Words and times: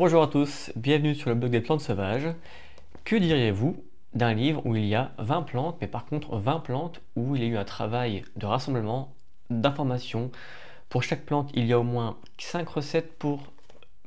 Bonjour 0.00 0.22
à 0.22 0.28
tous, 0.28 0.72
bienvenue 0.76 1.14
sur 1.14 1.28
le 1.28 1.34
blog 1.34 1.50
des 1.50 1.60
plantes 1.60 1.82
sauvages. 1.82 2.26
Que 3.04 3.16
diriez-vous 3.16 3.84
d'un 4.14 4.32
livre 4.32 4.62
où 4.64 4.74
il 4.74 4.86
y 4.86 4.94
a 4.94 5.12
20 5.18 5.42
plantes, 5.42 5.76
mais 5.82 5.88
par 5.88 6.06
contre 6.06 6.38
20 6.38 6.60
plantes 6.60 7.02
où 7.16 7.36
il 7.36 7.42
y 7.42 7.44
a 7.44 7.48
eu 7.48 7.56
un 7.58 7.66
travail 7.66 8.22
de 8.36 8.46
rassemblement, 8.46 9.12
d'information. 9.50 10.30
Pour 10.88 11.02
chaque 11.02 11.26
plante, 11.26 11.50
il 11.52 11.66
y 11.66 11.74
a 11.74 11.78
au 11.78 11.82
moins 11.82 12.16
5 12.38 12.66
recettes 12.66 13.18
pour, 13.18 13.52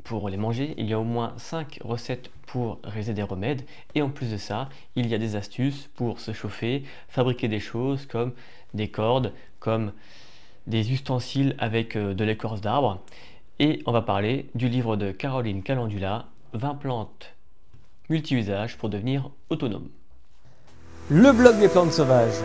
pour 0.03 0.29
les 0.29 0.37
manger, 0.37 0.73
il 0.79 0.87
y 0.87 0.93
a 0.93 0.99
au 0.99 1.03
moins 1.03 1.35
5 1.37 1.77
recettes 1.83 2.31
pour 2.47 2.79
réaliser 2.83 3.13
des 3.13 3.21
remèdes, 3.21 3.61
et 3.93 4.01
en 4.01 4.09
plus 4.09 4.31
de 4.31 4.37
ça, 4.37 4.69
il 4.95 5.05
y 5.05 5.13
a 5.13 5.19
des 5.19 5.35
astuces 5.35 5.91
pour 5.93 6.19
se 6.19 6.33
chauffer, 6.33 6.81
fabriquer 7.07 7.47
des 7.47 7.59
choses 7.59 8.07
comme 8.07 8.33
des 8.73 8.87
cordes, 8.87 9.31
comme 9.59 9.91
des 10.65 10.91
ustensiles 10.91 11.55
avec 11.59 11.95
euh, 11.95 12.13
de 12.13 12.23
l'écorce 12.23 12.61
d'arbre. 12.61 13.03
Et 13.59 13.83
on 13.85 13.91
va 13.91 14.01
parler 14.01 14.49
du 14.55 14.67
livre 14.67 14.95
de 14.95 15.11
Caroline 15.11 15.61
Calandula, 15.61 16.25
20 16.53 16.75
plantes 16.75 17.35
multi-usages 18.09 18.77
pour 18.77 18.89
devenir 18.89 19.29
autonome. 19.49 19.89
Le 21.09 21.31
blog 21.31 21.59
des 21.59 21.67
plantes 21.67 21.91
sauvages. 21.91 22.41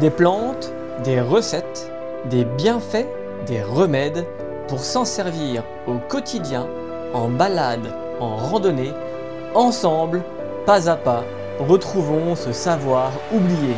Des 0.00 0.10
plantes, 0.10 0.72
des 1.02 1.20
recettes, 1.20 1.90
des 2.26 2.44
bienfaits, 2.44 3.06
des 3.46 3.62
remèdes 3.62 4.26
pour 4.68 4.80
s'en 4.80 5.04
servir 5.04 5.64
au 5.86 5.98
quotidien, 5.98 6.68
en 7.14 7.30
balade, 7.30 7.94
en 8.20 8.36
randonnée, 8.36 8.92
ensemble, 9.54 10.22
pas 10.66 10.90
à 10.90 10.96
pas, 10.96 11.24
retrouvons 11.58 12.34
ce 12.34 12.52
savoir 12.52 13.12
oublié. 13.32 13.72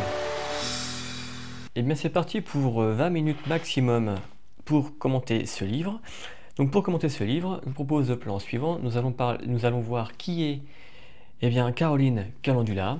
Et 1.75 1.81
eh 1.81 1.81
bien 1.83 1.95
c'est 1.95 2.09
parti 2.09 2.41
pour 2.41 2.81
20 2.81 3.05
euh, 3.05 3.09
minutes 3.09 3.45
maximum 3.47 4.15
pour 4.65 4.97
commenter 4.97 5.45
ce 5.45 5.63
livre. 5.63 6.01
Donc 6.57 6.71
pour 6.71 6.81
commenter 6.81 7.07
ce 7.07 7.23
livre, 7.23 7.59
je 7.63 7.67
vous 7.67 7.73
propose 7.73 8.09
le 8.09 8.17
plan 8.17 8.39
suivant. 8.39 8.79
Nous 8.79 8.97
allons, 8.97 9.79
voir 9.79 10.17
qui 10.17 10.43
est 10.43 10.61
eh 11.43 11.49
bien, 11.49 11.71
Caroline 11.71 12.25
Calandula. 12.41 12.99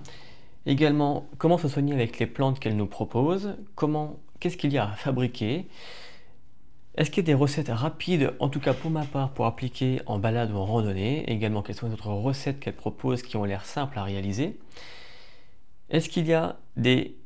Également, 0.68 1.28
comment 1.40 1.58
se 1.58 1.68
soigner 1.68 1.94
avec 1.94 2.20
les 2.20 2.28
plantes 2.28 2.60
qu'elle 2.60 2.76
nous 2.76 2.86
propose? 2.86 3.56
Comment, 3.74 4.20
qu'est-ce 4.40 4.58
qu'il 4.58 4.72
y 4.74 4.78
a 4.78 4.92
à 4.92 4.96
fabriquer? 4.96 5.66
Est-ce 6.98 7.10
qu'il 7.10 7.24
y 7.24 7.26
a 7.26 7.34
des 7.34 7.34
recettes 7.34 7.70
rapides, 7.70 8.34
en 8.40 8.50
tout 8.50 8.60
cas 8.60 8.74
pour 8.74 8.92
ma 8.92 9.06
part, 9.06 9.32
pour 9.32 9.48
appliquer 9.48 10.02
en 10.06 10.20
balade 10.20 10.52
ou 10.52 10.58
en 10.58 10.66
randonnée 10.66 11.28
Également, 11.32 11.64
quelles 11.64 11.76
sont 11.76 11.88
les 11.88 11.94
autres 11.94 12.12
recettes 12.12 12.60
qu'elle 12.60 12.76
propose 12.76 13.24
qui 13.24 13.38
ont 13.38 13.44
l'air 13.44 13.66
simples 13.66 13.98
à 13.98 14.04
réaliser? 14.04 14.60
Est-ce 15.90 16.10
qu'il 16.10 16.28
y 16.28 16.34
a 16.34 16.58
des 16.76 17.18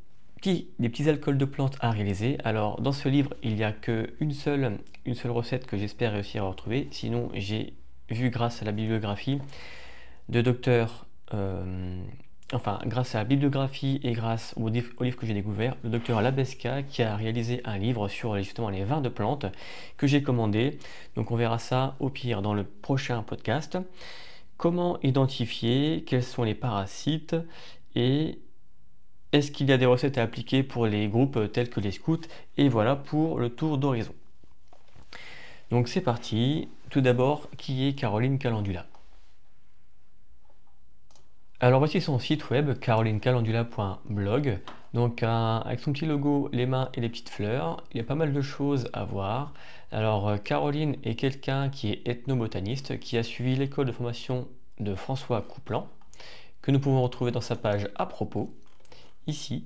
petits 0.41 1.09
alcools 1.09 1.37
de 1.37 1.45
plantes 1.45 1.77
à 1.81 1.91
réaliser? 1.91 2.37
Alors, 2.45 2.79
dans 2.79 2.93
ce 2.93 3.09
livre, 3.09 3.33
il 3.43 3.55
n'y 3.55 3.63
a 3.65 3.73
qu'une 3.73 4.31
seule, 4.31 4.77
une 5.05 5.15
seule 5.15 5.31
recette 5.31 5.65
que 5.65 5.77
j'espère 5.77 6.13
réussir 6.13 6.43
à 6.43 6.49
retrouver. 6.49 6.87
Sinon, 6.91 7.29
j'ai 7.33 7.73
vu 8.09 8.29
grâce 8.29 8.61
à 8.61 8.65
la 8.65 8.71
bibliographie 8.71 9.39
de 10.29 10.41
docteur, 10.41 11.05
euh, 11.33 12.01
enfin 12.53 12.79
grâce 12.85 13.15
à 13.15 13.19
la 13.19 13.23
bibliographie 13.25 13.99
et 14.03 14.13
grâce 14.13 14.53
au, 14.57 14.69
livre, 14.69 14.93
que 14.95 15.25
j'ai 15.25 15.33
découvert, 15.33 15.75
le 15.83 15.89
docteur 15.89 16.21
Labesca 16.21 16.83
qui 16.83 17.03
a 17.03 17.15
réalisé 17.15 17.61
un 17.65 17.77
livre 17.77 18.07
sur 18.07 18.37
justement 18.37 18.69
les 18.69 18.83
vins 18.83 19.01
de 19.01 19.09
plantes 19.09 19.45
que 19.97 20.07
j'ai 20.07 20.23
commandé. 20.23 20.77
Donc 21.15 21.31
on 21.31 21.35
verra 21.35 21.59
ça 21.59 21.95
au 21.99 22.09
pire 22.09 22.41
dans 22.41 22.53
le 22.53 22.63
prochain 22.63 23.23
podcast. 23.23 23.77
Comment 24.57 24.99
identifier 25.01 26.03
quels 26.05 26.23
sont 26.23 26.43
les 26.43 26.55
parasites 26.55 27.35
et 27.95 28.39
est-ce 29.31 29.51
qu'il 29.51 29.69
y 29.69 29.71
a 29.71 29.77
des 29.77 29.85
recettes 29.85 30.17
à 30.17 30.23
appliquer 30.23 30.61
pour 30.61 30.85
les 30.85 31.07
groupes 31.07 31.51
tels 31.53 31.69
que 31.69 31.79
les 31.79 31.91
scouts? 31.91 32.27
Et 32.57 32.67
voilà 32.67 32.95
pour 32.95 33.39
le 33.39 33.49
tour 33.49 33.77
d'horizon. 33.77 34.13
Donc 35.71 35.87
c'est 35.87 36.01
parti. 36.01 36.67
Tout 36.89 37.01
d'abord, 37.01 37.49
qui 37.57 37.87
est 37.87 37.93
Caroline 37.93 38.37
Calandula 38.37 38.85
alors 41.63 41.77
voici 41.77 42.01
son 42.01 42.17
site 42.17 42.49
web 42.49 42.79
carolinecalandula.blog. 42.79 44.57
Donc 44.95 45.21
avec 45.21 45.79
son 45.79 45.93
petit 45.93 46.07
logo, 46.07 46.49
les 46.51 46.65
mains 46.65 46.89
et 46.95 47.01
les 47.01 47.07
petites 47.07 47.29
fleurs, 47.29 47.83
il 47.91 47.97
y 47.97 47.99
a 47.99 48.03
pas 48.03 48.15
mal 48.15 48.33
de 48.33 48.41
choses 48.41 48.89
à 48.93 49.03
voir. 49.03 49.53
Alors 49.91 50.27
euh, 50.27 50.37
Caroline 50.37 50.95
est 51.03 51.13
quelqu'un 51.13 51.69
qui 51.69 51.91
est 51.91 52.07
ethnobotaniste, 52.07 52.99
qui 52.99 53.15
a 53.15 53.21
suivi 53.21 53.55
l'école 53.55 53.85
de 53.85 53.91
formation 53.91 54.47
de 54.79 54.95
François 54.95 55.43
Couplan, 55.43 55.87
que 56.63 56.71
nous 56.71 56.79
pouvons 56.79 57.03
retrouver 57.03 57.29
dans 57.29 57.41
sa 57.41 57.55
page 57.55 57.87
à 57.93 58.07
propos, 58.07 58.51
ici. 59.27 59.65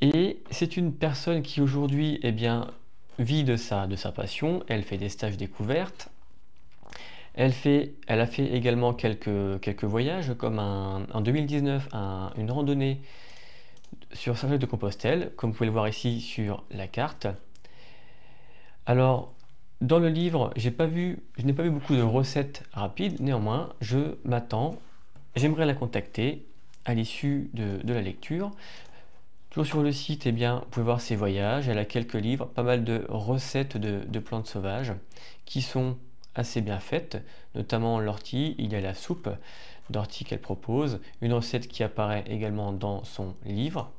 Et 0.00 0.38
c'est 0.52 0.76
une 0.76 0.94
personne 0.94 1.42
qui 1.42 1.60
aujourd'hui 1.60 2.20
eh 2.22 2.30
bien, 2.30 2.68
vit 3.18 3.44
de 3.44 3.56
sa, 3.56 3.86
de 3.86 3.96
sa 3.96 4.12
passion, 4.12 4.62
elle 4.68 4.82
fait 4.82 4.98
des 4.98 5.08
stages 5.08 5.36
découvertes, 5.36 6.10
elle, 7.34 7.52
a 8.08 8.26
fait 8.26 8.44
également 8.54 8.92
quelques, 8.92 9.84
voyages, 9.84 10.34
comme 10.36 10.58
en 10.58 11.20
2019 11.20 11.88
une 12.36 12.50
randonnée 12.50 13.00
sur 14.12 14.36
Saint-Jacques 14.36 14.58
de 14.58 14.66
Compostelle, 14.66 15.32
comme 15.36 15.50
vous 15.50 15.56
pouvez 15.56 15.66
le 15.66 15.72
voir 15.72 15.88
ici 15.88 16.20
sur 16.20 16.64
la 16.70 16.86
carte. 16.86 17.26
Alors, 18.84 19.32
dans 19.80 19.98
le 19.98 20.08
livre, 20.08 20.52
je 20.56 20.68
n'ai 20.68 20.74
pas 20.74 20.86
vu 20.86 21.22
beaucoup 21.70 21.96
de 21.96 22.02
recettes 22.02 22.64
rapides, 22.72 23.20
néanmoins, 23.20 23.72
je 23.80 24.16
m'attends, 24.24 24.78
j'aimerais 25.34 25.66
la 25.66 25.74
contacter 25.74 26.46
à 26.84 26.94
l'issue 26.94 27.50
de, 27.54 27.92
la 27.92 28.02
lecture. 28.02 28.50
Toujours 29.52 29.66
sur 29.66 29.82
le 29.82 29.92
site, 29.92 30.26
eh 30.26 30.32
bien, 30.32 30.60
vous 30.60 30.70
pouvez 30.70 30.84
voir 30.84 31.02
ses 31.02 31.14
voyages, 31.14 31.68
elle 31.68 31.76
a 31.76 31.84
quelques 31.84 32.14
livres, 32.14 32.46
pas 32.46 32.62
mal 32.62 32.84
de 32.84 33.04
recettes 33.10 33.76
de, 33.76 34.18
plantes 34.18 34.46
sauvages 34.46 34.94
qui 35.44 35.60
sont 35.60 35.98
assez 36.34 36.62
bien 36.62 36.78
faite, 36.78 37.22
notamment 37.54 38.00
l'ortie, 38.00 38.54
il 38.56 38.72
y 38.72 38.76
a 38.76 38.80
la 38.80 38.94
soupe 38.94 39.28
d'ortie 39.90 40.24
qu'elle 40.24 40.40
propose, 40.40 41.00
une 41.20 41.34
recette 41.34 41.68
qui 41.68 41.82
apparaît 41.82 42.24
également 42.28 42.72
dans 42.72 43.04
son 43.04 43.34
livre. 43.44 43.90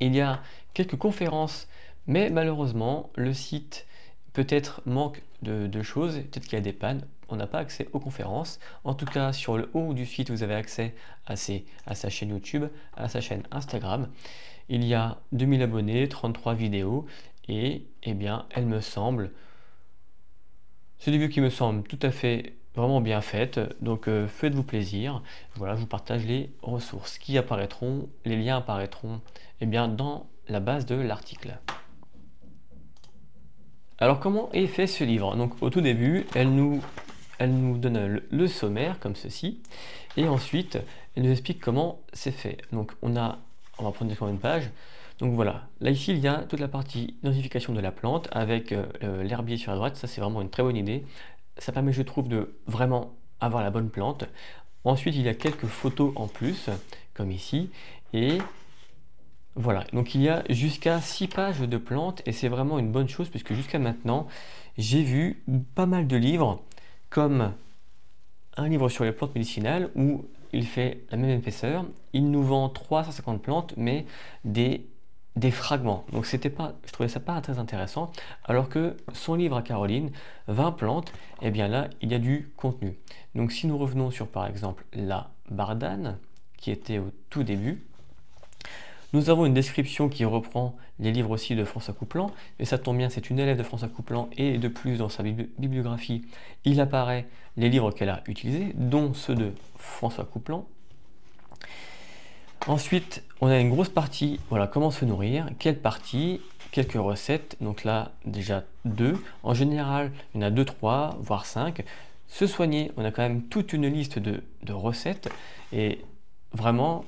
Il 0.00 0.14
y 0.14 0.22
a 0.22 0.40
quelques 0.72 0.96
conférences, 0.96 1.68
mais 2.06 2.30
malheureusement, 2.30 3.10
le 3.14 3.34
site 3.34 3.86
peut-être 4.32 4.80
manque 4.86 5.22
de, 5.42 5.82
choses, 5.82 6.14
peut-être 6.14 6.44
qu'il 6.44 6.54
y 6.54 6.56
a 6.56 6.60
des 6.62 6.72
pannes, 6.72 7.02
on 7.28 7.36
n'a 7.36 7.46
pas 7.46 7.58
accès 7.58 7.88
aux 7.92 8.00
conférences. 8.00 8.58
En 8.84 8.94
tout 8.94 9.06
cas, 9.06 9.32
sur 9.32 9.56
le 9.56 9.70
haut 9.74 9.94
du 9.94 10.06
site, 10.06 10.30
vous 10.30 10.42
avez 10.42 10.54
accès 10.54 10.94
à, 11.26 11.34
à 11.86 11.94
sa 11.94 12.08
chaîne 12.08 12.30
YouTube, 12.30 12.66
à 12.96 13.08
sa 13.08 13.20
chaîne 13.20 13.42
Instagram. 13.50 14.08
Il 14.68 14.84
y 14.84 14.94
a 14.94 15.18
2000 15.32 15.62
abonnés, 15.62 16.08
33 16.08 16.54
vidéos, 16.54 17.06
et 17.48 17.86
eh 18.02 18.14
bien, 18.14 18.46
elle 18.50 18.66
me 18.66 18.80
semble 18.80 19.30
c'est 20.98 21.10
des 21.10 21.18
vues 21.18 21.28
qui 21.28 21.40
me 21.40 21.50
semblent 21.50 21.82
tout 21.82 21.98
à 22.02 22.10
fait 22.10 22.54
vraiment 22.74 23.00
bien 23.00 23.20
faites, 23.20 23.60
donc 23.82 24.08
euh, 24.08 24.26
faites-vous 24.26 24.62
plaisir. 24.62 25.22
Voilà, 25.54 25.74
je 25.74 25.80
vous 25.80 25.86
partage 25.86 26.24
les 26.26 26.50
ressources 26.62 27.18
qui 27.18 27.38
apparaîtront, 27.38 28.08
les 28.24 28.36
liens 28.36 28.58
apparaîtront 28.58 29.20
eh 29.60 29.66
bien, 29.66 29.88
dans 29.88 30.26
la 30.48 30.60
base 30.60 30.86
de 30.86 30.94
l'article. 30.94 31.58
Alors 33.98 34.20
comment 34.20 34.50
est 34.52 34.66
fait 34.66 34.86
ce 34.86 35.04
livre? 35.04 35.36
Donc 35.36 35.62
au 35.62 35.70
tout 35.70 35.80
début, 35.80 36.26
elle 36.34 36.50
nous, 36.50 36.82
elle 37.38 37.52
nous 37.52 37.78
donne 37.78 38.20
le, 38.30 38.48
sommaire 38.48 38.98
comme 38.98 39.16
ceci, 39.16 39.60
et 40.16 40.28
ensuite 40.28 40.78
elle 41.14 41.24
nous 41.24 41.30
explique 41.30 41.60
comment 41.60 42.00
c'est 42.12 42.32
fait. 42.32 42.58
Donc 42.72 42.92
on 43.02 43.16
a, 43.16 43.38
on 43.78 43.84
va 43.84 43.92
prendre 43.92 44.28
une 44.28 44.38
page. 44.38 44.70
Donc 45.18 45.34
voilà, 45.34 45.68
là 45.80 45.90
ici 45.90 46.12
il 46.12 46.18
y 46.18 46.28
a 46.28 46.42
toute 46.42 46.60
la 46.60 46.68
partie 46.68 47.16
identification 47.22 47.72
de 47.72 47.80
la 47.80 47.90
plante 47.90 48.28
avec 48.32 48.72
euh, 48.72 49.22
l'herbier 49.22 49.56
sur 49.56 49.70
la 49.72 49.76
droite, 49.76 49.96
ça 49.96 50.06
c'est 50.06 50.20
vraiment 50.20 50.42
une 50.42 50.50
très 50.50 50.62
bonne 50.62 50.76
idée. 50.76 51.04
Ça 51.58 51.72
permet 51.72 51.92
je 51.92 52.02
trouve 52.02 52.28
de 52.28 52.54
vraiment 52.66 53.14
avoir 53.40 53.62
la 53.62 53.70
bonne 53.70 53.90
plante. 53.90 54.24
Ensuite 54.84 55.16
il 55.16 55.22
y 55.22 55.28
a 55.28 55.34
quelques 55.34 55.66
photos 55.66 56.12
en 56.16 56.28
plus, 56.28 56.68
comme 57.14 57.32
ici, 57.32 57.70
et 58.12 58.38
voilà, 59.58 59.84
donc 59.94 60.14
il 60.14 60.20
y 60.20 60.28
a 60.28 60.44
jusqu'à 60.50 61.00
6 61.00 61.28
pages 61.28 61.60
de 61.60 61.78
plantes 61.78 62.20
et 62.26 62.32
c'est 62.32 62.48
vraiment 62.48 62.78
une 62.78 62.92
bonne 62.92 63.08
chose 63.08 63.30
puisque 63.30 63.54
jusqu'à 63.54 63.78
maintenant 63.78 64.26
j'ai 64.76 65.02
vu 65.02 65.42
pas 65.74 65.86
mal 65.86 66.06
de 66.06 66.16
livres 66.16 66.62
comme 67.16 67.54
un 68.58 68.68
livre 68.68 68.90
sur 68.90 69.04
les 69.04 69.12
plantes 69.12 69.34
médicinales 69.34 69.88
où 69.94 70.26
il 70.52 70.66
fait 70.66 71.00
la 71.10 71.16
même 71.16 71.30
épaisseur, 71.30 71.86
il 72.12 72.30
nous 72.30 72.42
vend 72.42 72.68
350 72.68 73.40
plantes 73.40 73.72
mais 73.78 74.04
des 74.44 74.84
fragments. 75.50 76.04
Donc 76.12 76.26
c'était 76.26 76.50
pas, 76.50 76.74
je 76.84 76.92
trouvais 76.92 77.08
ça 77.08 77.18
pas 77.18 77.40
très 77.40 77.58
intéressant. 77.58 78.12
Alors 78.44 78.68
que 78.68 78.98
son 79.14 79.34
livre 79.34 79.56
à 79.56 79.62
Caroline, 79.62 80.10
20 80.48 80.72
plantes, 80.72 81.08
et 81.40 81.46
eh 81.46 81.50
bien 81.50 81.68
là, 81.68 81.88
il 82.02 82.12
y 82.12 82.14
a 82.14 82.18
du 82.18 82.50
contenu. 82.54 82.98
Donc 83.34 83.50
si 83.50 83.66
nous 83.66 83.78
revenons 83.78 84.10
sur 84.10 84.28
par 84.28 84.46
exemple 84.46 84.84
la 84.92 85.30
bardane, 85.50 86.18
qui 86.58 86.70
était 86.70 86.98
au 86.98 87.10
tout 87.30 87.44
début, 87.44 87.86
nous 89.12 89.30
avons 89.30 89.46
une 89.46 89.54
description 89.54 90.08
qui 90.08 90.24
reprend 90.24 90.76
les 90.98 91.12
livres 91.12 91.30
aussi 91.30 91.54
de 91.54 91.64
François 91.64 91.94
Couplan, 91.94 92.30
et 92.58 92.64
ça 92.64 92.78
tombe 92.78 92.96
bien, 92.96 93.08
c'est 93.08 93.30
une 93.30 93.38
élève 93.38 93.56
de 93.56 93.62
François 93.62 93.88
Couplan, 93.88 94.28
et 94.36 94.58
de 94.58 94.68
plus 94.68 94.98
dans 94.98 95.08
sa 95.08 95.22
bibliographie, 95.22 96.22
il 96.64 96.80
apparaît 96.80 97.26
les 97.56 97.68
livres 97.68 97.90
qu'elle 97.92 98.10
a 98.10 98.22
utilisés, 98.26 98.72
dont 98.74 99.14
ceux 99.14 99.34
de 99.34 99.52
François 99.76 100.24
Couplan. 100.24 100.66
Ensuite, 102.66 103.22
on 103.40 103.46
a 103.46 103.58
une 103.58 103.70
grosse 103.70 103.90
partie, 103.90 104.40
voilà, 104.50 104.66
comment 104.66 104.90
se 104.90 105.04
nourrir, 105.04 105.48
quelle 105.58 105.78
partie, 105.78 106.40
quelques 106.72 106.94
recettes, 106.94 107.56
donc 107.60 107.84
là 107.84 108.10
déjà 108.24 108.64
deux. 108.84 109.22
En 109.44 109.54
général, 109.54 110.10
il 110.34 110.40
y 110.40 110.44
en 110.44 110.46
a 110.48 110.50
deux, 110.50 110.64
trois, 110.64 111.16
voire 111.20 111.46
cinq. 111.46 111.84
se 112.26 112.46
soigner, 112.46 112.90
on 112.96 113.04
a 113.04 113.12
quand 113.12 113.22
même 113.22 113.42
toute 113.44 113.72
une 113.72 113.86
liste 113.86 114.18
de, 114.18 114.42
recettes 114.68 115.30
et 115.72 116.00
vraiment, 116.52 117.04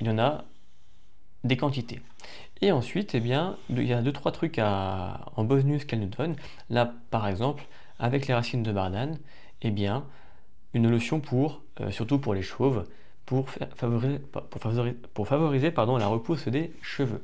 il 0.00 0.06
y 0.06 0.10
en 0.10 0.18
a 0.18 0.44
des 1.44 1.56
quantités. 1.56 2.00
Et 2.60 2.72
ensuite, 2.72 3.14
eh 3.14 3.20
bien, 3.20 3.56
il 3.70 3.84
y 3.84 3.92
a 3.92 4.02
deux 4.02 4.12
trois 4.12 4.32
trucs 4.32 4.58
en 4.58 5.44
bonus 5.44 5.84
qu'elle 5.84 6.00
nous 6.00 6.06
donne. 6.06 6.36
Là, 6.68 6.92
par 7.10 7.26
exemple, 7.26 7.64
avec 7.98 8.26
les 8.26 8.34
racines 8.34 8.62
de 8.62 8.72
bardane, 8.72 9.18
eh 9.62 9.70
bien, 9.70 10.04
une 10.74 10.90
lotion 10.90 11.20
pour, 11.20 11.62
euh, 11.80 11.90
surtout 11.90 12.18
pour 12.18 12.34
les 12.34 12.42
chauves, 12.42 12.86
pour 13.26 13.48
favoriser, 13.76 14.18
pour 15.14 15.28
favoriser, 15.28 15.70
pardon, 15.70 15.96
la 15.96 16.06
repousse 16.06 16.48
des 16.48 16.72
cheveux. 16.82 17.22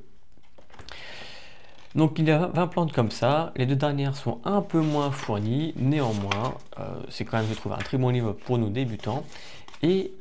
Donc 1.94 2.18
il 2.18 2.26
y 2.26 2.30
a 2.30 2.46
20 2.48 2.66
plantes 2.66 2.92
comme 2.92 3.10
ça, 3.10 3.52
les 3.56 3.64
deux 3.64 3.74
dernières 3.74 4.16
sont 4.16 4.40
un 4.44 4.60
peu 4.60 4.80
moins 4.80 5.10
fournies, 5.10 5.72
néanmoins 5.76 6.54
euh, 6.78 7.02
c'est 7.08 7.24
quand 7.24 7.38
même 7.38 7.46
je 7.48 7.54
trouve 7.54 7.72
un 7.72 7.78
très 7.78 7.96
bon 7.96 8.10
livre 8.10 8.32
pour 8.32 8.58
nous 8.58 8.68
débutants 8.68 9.24
et 9.82 10.12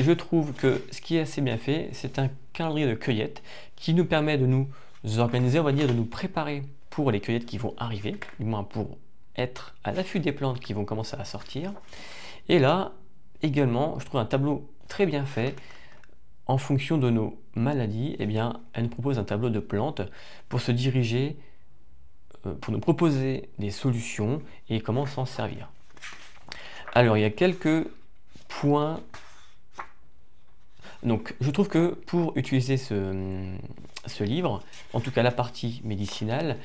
je 0.00 0.12
trouve 0.12 0.54
que 0.54 0.82
ce 0.90 1.02
qui 1.02 1.18
est 1.18 1.20
assez 1.20 1.42
bien 1.42 1.58
fait 1.58 1.90
c'est 1.92 2.18
un 2.18 2.30
calendrier 2.58 2.86
de 2.86 2.94
cueillette 2.94 3.42
qui 3.76 3.94
nous 3.94 4.04
permet 4.04 4.36
de 4.36 4.46
nous 4.46 4.68
organiser, 5.18 5.60
on 5.60 5.64
va 5.64 5.72
dire 5.72 5.88
de 5.88 5.92
nous 5.92 6.04
préparer 6.04 6.62
pour 6.90 7.10
les 7.10 7.20
cueillettes 7.20 7.46
qui 7.46 7.58
vont 7.58 7.74
arriver, 7.78 8.16
du 8.38 8.44
moins 8.44 8.64
pour 8.64 8.98
être 9.36 9.76
à 9.84 9.92
l'affût 9.92 10.20
des 10.20 10.32
plantes 10.32 10.58
qui 10.58 10.72
vont 10.72 10.84
commencer 10.84 11.16
à 11.18 11.24
sortir. 11.24 11.72
Et 12.48 12.58
là 12.58 12.92
également 13.42 13.98
je 14.00 14.06
trouve 14.06 14.20
un 14.20 14.26
tableau 14.26 14.68
très 14.88 15.06
bien 15.06 15.24
fait 15.24 15.54
en 16.48 16.58
fonction 16.58 16.98
de 16.98 17.10
nos 17.10 17.38
maladies, 17.54 18.16
eh 18.18 18.26
bien, 18.26 18.60
elle 18.72 18.84
nous 18.84 18.88
propose 18.88 19.18
un 19.18 19.24
tableau 19.24 19.50
de 19.50 19.60
plantes 19.60 20.00
pour 20.48 20.60
se 20.60 20.72
diriger, 20.72 21.36
euh, 22.46 22.54
pour 22.54 22.72
nous 22.72 22.80
proposer 22.80 23.50
des 23.58 23.70
solutions 23.70 24.40
et 24.70 24.80
comment 24.80 25.04
s'en 25.04 25.26
servir. 25.26 25.70
Alors, 26.94 27.18
il 27.18 27.20
y 27.20 27.24
a 27.24 27.30
quelques 27.30 27.86
points. 28.48 29.00
Donc, 31.02 31.34
je 31.40 31.50
trouve 31.50 31.68
que 31.68 31.94
pour 32.06 32.36
utiliser 32.36 32.76
ce, 32.76 34.24
livre, 34.24 34.62
en 34.92 35.00
tout 35.00 35.10
cas 35.10 35.22
la 35.22 35.30
partie 35.30 35.80
médicinale, 35.84 36.56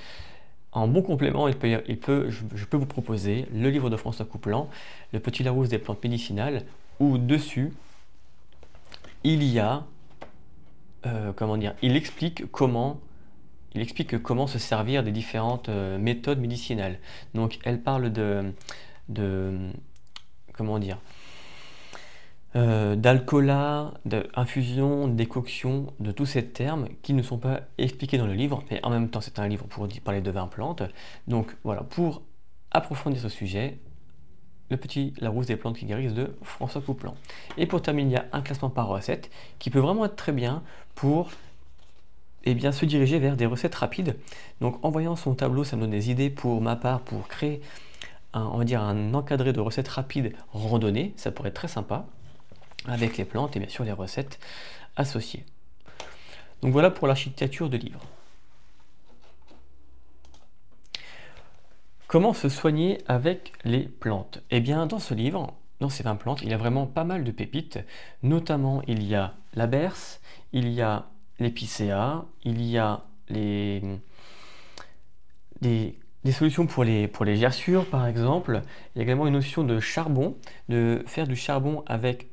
en 0.71 0.87
bon 0.87 1.03
complément, 1.03 1.47
il 1.47 1.55
peut, 1.55 2.29
je, 2.29 2.65
peux 2.65 2.77
vous 2.77 2.87
proposer 2.87 3.45
le 3.53 3.69
livre 3.69 3.91
de 3.91 3.97
François 3.97 4.25
Couplan, 4.25 4.69
Le 5.11 5.19
Petit 5.19 5.43
Larousse 5.43 5.69
des 5.69 5.77
plantes 5.77 6.03
médicinales, 6.03 6.63
où 6.99 7.19
dessus, 7.19 7.73
il 9.23 9.43
y 9.43 9.59
a, 9.59 9.85
euh, 11.05 11.31
comment 11.35 11.57
dire, 11.57 11.75
il 11.83 11.95
explique 11.95 12.51
comment, 12.51 12.99
il 13.75 13.81
explique 13.81 14.19
comment 14.23 14.47
se 14.47 14.57
servir 14.57 15.03
des 15.03 15.11
différentes 15.11 15.69
euh, 15.69 15.99
méthodes 15.99 16.39
médicinales. 16.39 16.97
Donc, 17.35 17.59
elle 17.65 17.79
parle 17.79 18.11
de 18.11 18.51
comment 20.53 20.79
dire, 20.79 20.97
euh, 22.55 22.95
d'alcoolat, 22.95 23.93
d'infusion, 24.05 25.07
décoction, 25.07 25.93
de 25.99 26.11
tous 26.11 26.27
ces 26.27 26.45
termes 26.45 26.87
qui 27.01 27.13
ne 27.13 27.23
sont 27.23 27.39
pas 27.39 27.61
expliqués 27.79 28.19
dans 28.19 28.27
le 28.27 28.33
livre, 28.33 28.63
mais 28.69 28.79
en 28.83 28.91
même 28.91 29.09
temps 29.09 29.21
c'est 29.21 29.39
un 29.39 29.47
livre 29.47 29.65
pour 29.65 29.87
parler 30.03 30.21
de 30.21 30.31
vin 30.31 30.47
plantes. 30.47 30.83
Donc 31.27 31.55
voilà, 31.63 31.81
pour 31.81 32.21
approfondir 32.71 33.21
ce 33.21 33.29
sujet, 33.29 33.79
le 34.69 34.77
petit 34.77 35.13
La 35.19 35.29
rousse 35.29 35.47
des 35.47 35.55
plantes 35.55 35.77
qui 35.77 35.85
guérissent 35.85 36.13
de 36.13 36.35
François 36.43 36.81
Couplan. 36.81 37.15
Et 37.57 37.65
pour 37.65 37.81
terminer, 37.81 38.11
il 38.11 38.13
y 38.13 38.17
a 38.17 38.25
un 38.31 38.41
classement 38.41 38.69
par 38.69 38.87
recette 38.87 39.31
qui 39.59 39.69
peut 39.69 39.79
vraiment 39.79 40.05
être 40.05 40.15
très 40.15 40.31
bien 40.31 40.61
pour 40.95 41.31
eh 42.45 42.53
bien, 42.53 42.71
se 42.71 42.85
diriger 42.85 43.19
vers 43.19 43.35
des 43.35 43.45
recettes 43.45 43.75
rapides. 43.75 44.15
Donc 44.61 44.83
en 44.83 44.91
voyant 44.91 45.15
son 45.15 45.33
tableau, 45.33 45.63
ça 45.63 45.75
me 45.75 45.81
donne 45.81 45.91
des 45.91 46.11
idées 46.11 46.29
pour 46.29 46.61
ma 46.61 46.75
part 46.75 47.01
pour 47.01 47.27
créer 47.27 47.61
un, 48.33 48.43
on 48.45 48.57
va 48.57 48.63
dire 48.63 48.81
un 48.81 49.13
encadré 49.13 49.53
de 49.53 49.59
recettes 49.59 49.87
rapides 49.87 50.35
randonnées. 50.51 51.13
Ça 51.15 51.31
pourrait 51.31 51.49
être 51.49 51.55
très 51.55 51.67
sympa 51.67 52.05
avec 52.87 53.17
les 53.17 53.25
plantes 53.25 53.55
et 53.55 53.59
bien 53.59 53.69
sûr 53.69 53.83
les 53.83 53.91
recettes 53.91 54.39
associées. 54.95 55.45
Donc 56.61 56.71
voilà 56.71 56.91
pour 56.91 57.07
l'architecture 57.07 57.69
de 57.69 57.77
livre. 57.77 57.99
Comment 62.07 62.33
se 62.33 62.47
soigner 62.47 62.99
avec 63.07 63.53
les 63.65 63.81
plantes? 63.81 64.43
Eh 64.51 64.61
bien, 64.61 64.85
dans 64.85 64.99
ce 64.99 65.15
livre, 65.15 65.55
dans 65.79 65.89
ces 65.89 66.03
20 66.03 66.15
plantes, 66.15 66.41
il 66.43 66.49
y 66.49 66.53
a 66.53 66.57
vraiment 66.57 66.85
pas 66.85 67.03
mal 67.03 67.23
de 67.23 67.31
pépites. 67.31 67.79
Notamment, 68.21 68.83
il 68.87 69.03
y 69.03 69.15
a 69.15 69.33
la 69.55 69.65
berce, 69.65 70.21
il 70.51 70.69
y 70.69 70.81
a 70.81 71.07
l'épicéa, 71.39 72.25
il 72.43 72.61
y 72.61 72.77
a 72.77 73.01
les, 73.29 73.81
des, 75.61 76.31
solutions 76.31 76.67
pour 76.67 76.83
les, 76.83 77.07
pour 77.07 77.25
les 77.25 77.35
gerçures, 77.35 77.89
par 77.89 78.05
exemple. 78.05 78.61
Il 78.93 78.99
y 78.99 79.01
a 79.01 79.03
également 79.03 79.25
une 79.25 79.33
notion 79.33 79.63
de 79.63 79.79
charbon, 79.79 80.37
de 80.69 81.03
faire 81.07 81.25
du 81.25 81.35
charbon 81.35 81.83
avec 81.87 82.27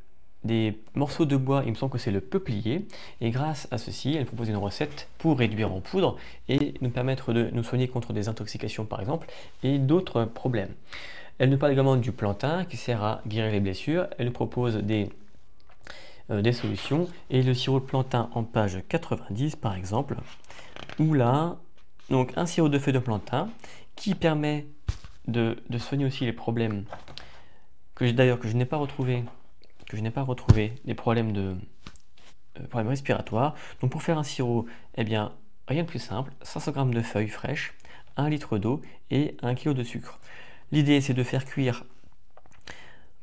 des 0.44 0.78
morceaux 0.94 1.26
de 1.26 1.36
bois, 1.36 1.62
il 1.66 1.70
me 1.70 1.76
semble 1.76 1.92
que 1.92 1.98
c'est 1.98 2.10
le 2.10 2.20
peuplier, 2.20 2.86
et 3.20 3.30
grâce 3.30 3.68
à 3.70 3.78
ceci, 3.78 4.14
elle 4.14 4.24
propose 4.24 4.48
une 4.48 4.56
recette 4.56 5.08
pour 5.18 5.38
réduire 5.38 5.72
en 5.72 5.80
poudre 5.80 6.16
et 6.48 6.74
nous 6.80 6.90
permettre 6.90 7.32
de 7.32 7.50
nous 7.52 7.62
soigner 7.62 7.88
contre 7.88 8.12
des 8.12 8.28
intoxications 8.28 8.84
par 8.84 9.00
exemple 9.00 9.26
et 9.62 9.78
d'autres 9.78 10.24
problèmes. 10.24 10.74
Elle 11.38 11.50
nous 11.50 11.58
parle 11.58 11.72
également 11.72 11.96
du 11.96 12.12
plantain 12.12 12.64
qui 12.64 12.76
sert 12.76 13.02
à 13.02 13.22
guérir 13.26 13.52
les 13.52 13.60
blessures, 13.60 14.06
elle 14.18 14.26
nous 14.26 14.32
propose 14.32 14.76
des, 14.76 15.10
euh, 16.30 16.52
solutions. 16.52 17.08
Et 17.30 17.42
le 17.42 17.54
sirop 17.54 17.80
de 17.80 17.84
plantain 17.84 18.30
en 18.34 18.44
page 18.44 18.78
90 18.88 19.56
par 19.56 19.74
exemple, 19.74 20.16
où 20.98 21.14
là, 21.14 21.56
donc 22.08 22.32
un 22.36 22.46
sirop 22.46 22.68
de 22.68 22.78
feuilles 22.78 22.94
de 22.94 22.98
plantain 22.98 23.48
qui 23.96 24.14
permet 24.14 24.66
de, 25.28 25.56
de 25.68 25.78
soigner 25.78 26.06
aussi 26.06 26.24
les 26.24 26.32
problèmes 26.32 26.84
que 27.94 28.10
d'ailleurs 28.10 28.38
que 28.38 28.48
je 28.48 28.56
n'ai 28.56 28.64
pas 28.64 28.78
retrouvé 28.78 29.24
que 29.90 29.96
je 29.96 30.02
n'ai 30.02 30.12
pas 30.12 30.22
retrouvé 30.22 30.74
des 30.84 30.94
problèmes, 30.94 31.32
de, 31.32 31.56
euh, 32.60 32.66
problèmes 32.68 32.90
respiratoires. 32.90 33.56
Donc 33.80 33.90
pour 33.90 34.04
faire 34.04 34.18
un 34.18 34.22
sirop, 34.22 34.66
eh 34.94 35.02
bien, 35.02 35.32
rien 35.66 35.82
de 35.82 35.88
plus 35.88 35.98
simple, 35.98 36.32
500 36.42 36.72
g 36.74 36.94
de 36.94 37.02
feuilles 37.02 37.28
fraîches, 37.28 37.74
1 38.16 38.28
litre 38.28 38.58
d'eau 38.58 38.82
et 39.10 39.36
1 39.42 39.56
kg 39.56 39.74
de 39.74 39.82
sucre. 39.82 40.20
L'idée 40.70 41.00
c'est 41.00 41.12
de 41.12 41.24
faire 41.24 41.44
cuire 41.44 41.84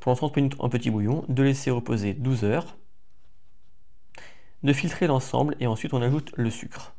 pendant 0.01 0.17
30 0.17 0.35
minutes 0.35 0.55
en 0.59 0.67
petit 0.67 0.89
bouillon, 0.89 1.23
de 1.29 1.41
laisser 1.41 1.71
reposer 1.71 2.13
12 2.13 2.43
heures, 2.43 2.75
de 4.63 4.73
filtrer 4.73 5.07
l'ensemble 5.07 5.55
et 5.61 5.67
ensuite 5.67 5.93
on 5.93 6.01
ajoute 6.01 6.33
le 6.35 6.49
sucre. 6.49 6.95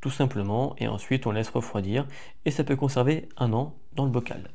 Tout 0.00 0.10
simplement, 0.10 0.74
et 0.78 0.88
ensuite 0.88 1.28
on 1.28 1.30
laisse 1.30 1.50
refroidir 1.50 2.08
et 2.44 2.50
ça 2.50 2.64
peut 2.64 2.76
conserver 2.76 3.28
un 3.36 3.52
an 3.52 3.76
dans 3.92 4.04
le 4.04 4.10
bocal. 4.10 4.50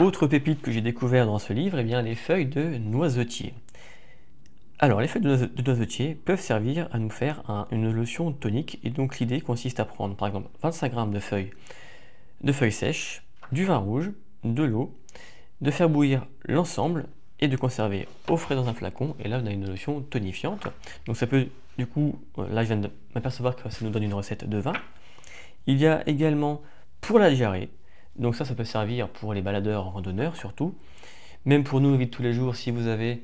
Autre 0.00 0.26
pépite 0.26 0.60
que 0.60 0.72
j'ai 0.72 0.80
découvert 0.80 1.24
dans 1.24 1.38
ce 1.38 1.52
livre, 1.52 1.78
eh 1.78 1.84
bien, 1.84 2.02
les 2.02 2.16
feuilles 2.16 2.46
de 2.46 2.78
noisetier. 2.78 3.54
Alors, 4.80 5.00
les 5.00 5.06
feuilles 5.06 5.22
de 5.22 5.62
noisetier 5.64 6.16
peuvent 6.16 6.40
servir 6.40 6.88
à 6.90 6.98
nous 6.98 7.10
faire 7.10 7.44
une 7.70 7.92
lotion 7.92 8.32
tonique, 8.32 8.80
et 8.82 8.90
donc 8.90 9.20
l'idée 9.20 9.40
consiste 9.40 9.78
à 9.78 9.84
prendre 9.84 10.16
par 10.16 10.26
exemple 10.26 10.48
25 10.64 10.92
g 10.92 11.12
de 11.12 11.18
feuilles, 11.20 11.50
de 12.42 12.50
feuilles 12.50 12.72
sèches, 12.72 13.22
du 13.52 13.66
vin 13.66 13.76
rouge, 13.76 14.10
de 14.42 14.64
l'eau, 14.64 14.92
de 15.60 15.70
faire 15.70 15.88
bouillir 15.88 16.26
l'ensemble 16.44 17.06
et 17.38 17.46
de 17.46 17.56
conserver 17.56 18.08
au 18.28 18.36
frais 18.36 18.56
dans 18.56 18.68
un 18.68 18.74
flacon. 18.74 19.14
Et 19.20 19.28
là, 19.28 19.40
on 19.40 19.46
a 19.46 19.52
une 19.52 19.68
lotion 19.68 20.00
tonifiante. 20.00 20.66
Donc, 21.06 21.16
ça 21.16 21.28
peut, 21.28 21.46
du 21.78 21.86
coup, 21.86 22.18
euh, 22.38 22.48
là, 22.48 22.64
je 22.64 22.68
viens 22.68 22.78
de 22.78 22.90
m'apercevoir 23.14 23.54
que 23.54 23.70
ça 23.70 23.84
nous 23.84 23.92
donne 23.92 24.02
une 24.02 24.14
recette 24.14 24.48
de 24.48 24.58
vin. 24.58 24.72
Il 25.68 25.78
y 25.78 25.86
a 25.86 26.02
également 26.08 26.62
pour 27.00 27.20
la 27.20 27.30
diarrhée 27.30 27.70
donc 28.16 28.36
ça, 28.36 28.44
ça 28.44 28.54
peut 28.54 28.64
servir 28.64 29.08
pour 29.08 29.34
les 29.34 29.42
baladeurs 29.42 29.92
randonneurs 29.92 30.36
surtout. 30.36 30.74
Même 31.44 31.64
pour 31.64 31.80
nous, 31.80 31.96
vie 31.96 32.06
de 32.06 32.10
tous 32.10 32.22
les 32.22 32.32
jours, 32.32 32.56
si 32.56 32.70
vous 32.70 32.86
avez 32.86 33.22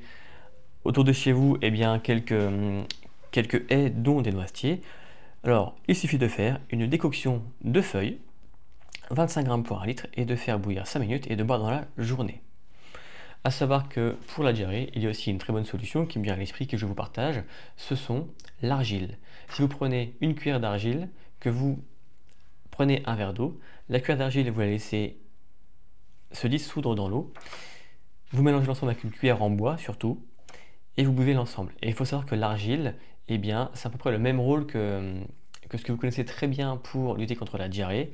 autour 0.83 1.03
de 1.03 1.13
chez 1.13 1.31
vous 1.31 1.57
eh 1.61 1.71
bien, 1.71 1.99
quelques, 1.99 2.31
hum, 2.31 2.85
haies, 3.69 3.89
dont 3.89 4.21
des 4.21 4.31
noisetiers, 4.31 4.81
alors 5.43 5.75
il 5.87 5.95
suffit 5.95 6.17
de 6.17 6.27
faire 6.27 6.59
une 6.69 6.87
décoction 6.87 7.41
de 7.63 7.81
feuilles, 7.81 8.19
25 9.09 9.47
g 9.47 9.63
pour 9.63 9.81
un 9.81 9.85
litre, 9.85 10.07
et 10.13 10.25
de 10.25 10.35
faire 10.35 10.59
bouillir 10.59 10.85
5 10.85 10.99
minutes 10.99 11.31
et 11.31 11.35
de 11.35 11.43
boire 11.43 11.59
dans 11.59 11.71
la 11.71 11.87
journée. 11.97 12.41
A 13.43 13.49
savoir 13.49 13.89
que 13.89 14.15
pour 14.27 14.43
la 14.43 14.53
diarrhée, 14.53 14.91
il 14.93 15.01
y 15.01 15.07
a 15.07 15.09
aussi 15.09 15.31
une 15.31 15.39
très 15.39 15.51
bonne 15.51 15.65
solution 15.65 16.05
qui 16.05 16.19
me 16.19 16.23
vient 16.23 16.33
à 16.33 16.37
l'esprit 16.37 16.67
que 16.67 16.77
je 16.77 16.85
vous 16.85 16.93
partage, 16.93 17.41
ce 17.75 17.95
sont 17.95 18.27
l'argile. 18.61 19.17
Si 19.49 19.63
vous 19.63 19.67
prenez 19.67 20.15
une 20.21 20.35
cuillère 20.35 20.59
d'argile, 20.59 21.09
que 21.39 21.49
vous 21.49 21.83
prenez 22.81 23.03
un 23.05 23.13
verre 23.13 23.35
d'eau, 23.35 23.59
la 23.89 23.99
cuillère 23.99 24.17
d'argile, 24.17 24.49
vous 24.49 24.59
la 24.59 24.65
laissez 24.65 25.19
se 26.31 26.47
dissoudre 26.47 26.95
dans 26.95 27.07
l'eau. 27.07 27.31
Vous 28.31 28.41
mélangez 28.41 28.65
l'ensemble 28.65 28.91
avec 28.91 29.03
une 29.03 29.11
cuillère 29.11 29.43
en 29.43 29.51
bois 29.51 29.77
surtout, 29.77 30.25
et 30.97 31.03
vous 31.03 31.13
buvez 31.13 31.35
l'ensemble. 31.35 31.73
Et 31.83 31.89
il 31.89 31.93
faut 31.93 32.05
savoir 32.05 32.27
que 32.27 32.33
l'argile, 32.33 32.95
eh 33.27 33.37
bien, 33.37 33.69
c'est 33.75 33.85
à 33.85 33.91
peu 33.91 33.99
près 33.99 34.09
le 34.09 34.17
même 34.17 34.39
rôle 34.39 34.65
que, 34.65 35.13
ce 35.71 35.83
que 35.83 35.91
vous 35.91 35.97
connaissez 35.99 36.25
très 36.25 36.47
bien 36.47 36.75
pour 36.77 37.17
lutter 37.17 37.35
contre 37.35 37.59
la 37.59 37.69
diarrhée, 37.69 38.13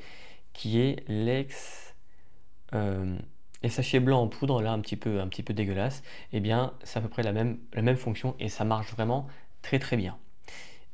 qui 0.51 0.81
est 0.81 1.05
l'ex... 1.07 1.95
Euh, 2.74 3.17
les 3.63 3.69
sachets 3.69 4.05
en 4.05 4.27
poudre, 4.27 4.62
là 4.62 4.74
un 4.74 4.81
petit 4.81 4.97
peu, 4.97 5.21
un 5.21 5.29
petit 5.29 5.43
peu 5.43 5.53
dégueulasse, 5.53 6.03
eh 6.33 6.41
bien 6.41 6.74
c'est 6.83 7.00
à 7.00 7.01
peu 7.01 7.07
près 7.07 7.24
la 7.24 7.31
même, 7.31 7.57
la 7.71 7.83
même 7.83 7.95
fonction 7.95 8.36
et 8.38 8.50
ça 8.50 8.65
marche 8.65 8.91
vraiment 8.91 9.27
très 9.62 9.79
très 9.79 9.95
bien. 9.95 10.17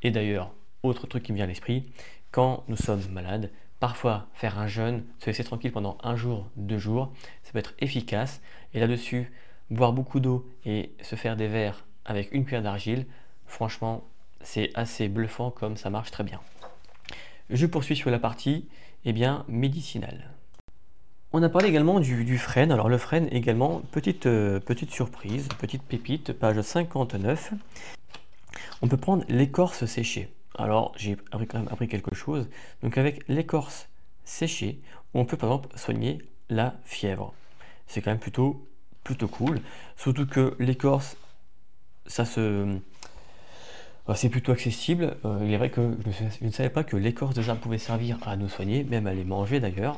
Et 0.03 0.11
d'ailleurs, 0.11 0.53
autre 0.83 1.07
truc 1.07 1.23
qui 1.23 1.31
me 1.31 1.37
vient 1.37 1.45
à 1.45 1.47
l'esprit, 1.47 1.91
quand 2.33 2.63
nous 2.67 2.75
sommes 2.75 3.07
malades, 3.11 3.51
parfois 3.79 4.27
faire 4.33 4.57
un 4.57 4.67
jeûne, 4.67 5.05
se 5.19 5.27
laisser 5.27 5.43
tranquille 5.43 5.71
pendant 5.71 5.99
un 6.03 6.15
jour, 6.15 6.49
deux 6.57 6.79
jours, 6.79 7.13
ça 7.43 7.51
peut 7.53 7.59
être 7.59 7.75
efficace. 7.77 8.41
Et 8.73 8.79
là-dessus, 8.79 9.31
boire 9.69 9.93
beaucoup 9.93 10.19
d'eau 10.19 10.49
et 10.65 10.91
se 11.01 11.15
faire 11.15 11.37
des 11.37 11.47
verres 11.47 11.85
avec 12.05 12.33
une 12.33 12.43
cuillère 12.43 12.63
d'argile, 12.63 13.05
franchement, 13.45 14.03
c'est 14.41 14.71
assez 14.73 15.07
bluffant 15.09 15.51
comme 15.51 15.77
ça 15.77 15.91
marche 15.91 16.09
très 16.09 16.23
bien. 16.23 16.41
Je 17.51 17.67
poursuis 17.67 17.95
sur 17.95 18.09
la 18.09 18.19
partie 18.19 18.67
eh 19.05 19.13
bien, 19.13 19.45
médicinale. 19.47 20.31
On 21.33 21.43
a 21.43 21.49
parlé 21.49 21.69
également 21.69 21.99
du, 21.99 22.37
frêne. 22.39 22.71
Alors 22.71 22.89
le 22.89 22.97
frêne 22.97 23.27
également, 23.31 23.81
petite, 23.91 24.25
euh, 24.25 24.59
petite 24.59 24.89
surprise, 24.89 25.49
petite 25.59 25.83
pépite, 25.83 26.33
page 26.33 26.59
59. 26.59 27.53
On 28.81 28.87
peut 28.87 28.97
prendre 28.97 29.23
l'écorce 29.29 29.85
séchée. 29.85 30.29
Alors 30.55 30.93
j'ai 30.97 31.17
quand 31.31 31.53
même 31.55 31.67
appris 31.71 31.87
quelque 31.87 32.15
chose. 32.15 32.47
Donc 32.81 32.97
avec 32.97 33.27
l'écorce 33.27 33.87
séchée, 34.23 34.79
on 35.13 35.25
peut 35.25 35.37
par 35.37 35.49
exemple 35.49 35.77
soigner 35.77 36.21
la 36.49 36.75
fièvre. 36.85 37.33
C'est 37.87 38.01
quand 38.01 38.11
même 38.11 38.19
plutôt, 38.19 38.67
plutôt 39.03 39.27
cool. 39.27 39.59
Surtout 39.97 40.25
que 40.25 40.55
l'écorce, 40.59 41.17
ça 42.05 42.25
se... 42.25 42.77
Bah, 44.07 44.15
c'est 44.15 44.29
plutôt 44.29 44.51
accessible. 44.51 45.15
Euh, 45.23 45.39
il 45.43 45.53
est 45.53 45.57
vrai 45.57 45.69
que 45.69 45.95
je, 46.41 46.45
ne 46.45 46.51
savais 46.51 46.69
pas 46.69 46.83
que 46.83 46.97
l'écorce 46.97 47.35
des 47.35 47.49
arbres 47.49 47.61
pouvait 47.61 47.77
servir 47.77 48.17
à 48.25 48.35
nous 48.35 48.49
soigner, 48.49 48.83
même 48.83 49.07
à 49.07 49.13
les 49.13 49.23
manger 49.23 49.59
d'ailleurs. 49.59 49.97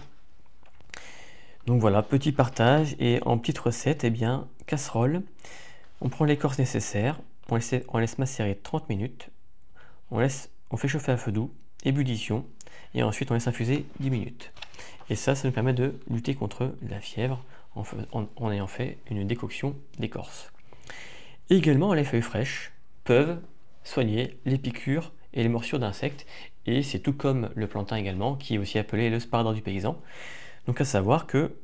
Donc 1.66 1.82
voilà, 1.82 2.04
petit 2.04 2.32
partage 2.32 2.96
et 3.00 3.20
en 3.26 3.40
petite 3.40 3.58
recette, 3.58 4.04
eh 4.04 4.12
bien, 4.12 4.48
casserole. 4.68 5.24
On 6.02 6.10
prend 6.10 6.26
l'écorce 6.26 6.60
nécessaire, 6.60 7.20
on 7.50 7.98
laisse 7.98 8.18
macérer 8.20 8.60
30 8.62 8.90
minutes, 8.90 9.30
on, 10.16 10.78
fait 10.78 10.88
chauffer 10.88 11.12
à 11.12 11.18
feu 11.18 11.32
doux, 11.32 11.52
ébullition, 11.84 12.46
et 12.94 13.04
ensuite 13.04 13.32
on 13.32 13.34
laisse 13.34 13.48
infuser 13.48 13.86
10 14.00 14.10
minutes. 14.10 14.52
Et 15.10 15.16
ça, 15.16 15.36
ça 15.36 15.48
nous 15.48 15.54
permet 15.54 15.74
de 15.74 16.00
lutter 16.10 16.36
contre 16.36 16.76
la 16.88 17.00
fièvre 17.00 17.44
en, 17.76 18.52
ayant 18.52 18.68
fait 18.68 18.98
une 19.10 19.28
décoction 19.28 19.76
d'écorce. 20.00 20.52
Également, 21.50 21.94
les 21.94 22.04
feuilles 22.04 22.22
fraîches 22.22 22.72
peuvent 23.04 23.40
soigner 23.84 24.40
les 24.46 24.58
piqûres 24.58 25.12
et 25.34 25.44
les 25.44 25.50
morsures 25.50 25.80
d'insectes, 25.80 26.26
et 26.66 26.82
c'est 26.82 27.00
tout 27.00 27.14
comme 27.14 27.52
le 27.54 27.68
plantain 27.68 27.98
également, 27.98 28.36
qui 28.36 28.56
est 28.56 28.58
aussi 28.58 28.80
appelé 28.80 29.10
le 29.10 29.20
spardor 29.20 29.54
du 29.54 29.62
paysan. 29.62 30.02
Donc 30.66 30.82
à 30.82 30.86
savoir 30.86 31.28
que, 31.28 31.56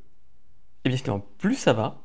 eh 0.85 0.95
plus 1.37 1.55
ça 1.55 1.73
va, 1.73 2.01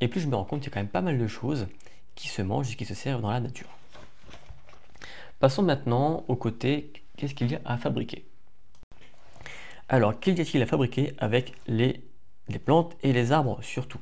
et 0.00 0.08
plus 0.08 0.20
je 0.20 0.26
me 0.26 0.36
rends 0.36 0.44
compte 0.44 0.60
qu'il 0.60 0.70
y 0.70 0.72
a 0.72 0.74
quand 0.74 0.80
même 0.80 0.88
pas 0.88 1.00
mal 1.00 1.18
de 1.18 1.26
choses 1.26 1.68
qui 2.14 2.28
se 2.28 2.42
mangent 2.42 2.72
et 2.72 2.76
qui 2.76 2.84
se 2.84 2.94
servent 2.94 3.22
dans 3.22 3.30
la 3.30 3.40
nature. 3.40 3.77
Passons 5.40 5.62
maintenant 5.62 6.24
au 6.26 6.34
côté 6.34 6.92
qu'est-ce 7.16 7.34
qu'il 7.34 7.50
y 7.50 7.54
a 7.54 7.60
à 7.64 7.76
fabriquer? 7.76 8.24
Alors, 9.88 10.18
qu'y 10.18 10.32
a-t-il 10.32 10.60
à 10.62 10.66
fabriquer 10.66 11.14
avec 11.18 11.52
les, 11.68 12.02
les, 12.48 12.58
plantes 12.58 12.96
et 13.02 13.12
les 13.12 13.30
arbres 13.30 13.62
surtout? 13.62 14.00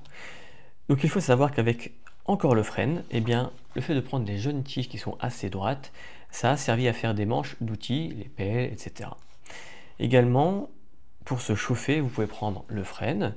Donc 0.88 1.04
il 1.04 1.10
faut 1.10 1.20
savoir 1.20 1.52
qu'avec 1.52 1.92
encore 2.24 2.54
le 2.54 2.62
frêne, 2.62 3.04
eh 3.10 3.20
bien, 3.20 3.52
le 3.74 3.82
fait 3.82 3.94
de 3.94 4.00
prendre 4.00 4.24
des 4.24 4.38
jeunes 4.38 4.64
tiges 4.64 4.88
qui 4.88 4.96
sont 4.96 5.16
assez 5.20 5.50
droites, 5.50 5.92
ça 6.30 6.52
a 6.52 6.56
servi 6.56 6.88
à 6.88 6.94
faire 6.94 7.14
des 7.14 7.26
manches 7.26 7.56
d'outils, 7.60 8.14
les 8.16 8.28
pelles, 8.28 8.72
etc. 8.72 9.10
Également, 9.98 10.70
pour 11.26 11.42
se 11.42 11.54
chauffer, 11.54 12.00
vous 12.00 12.08
pouvez 12.08 12.26
prendre 12.26 12.64
le 12.68 12.82
frêne. 12.82 13.34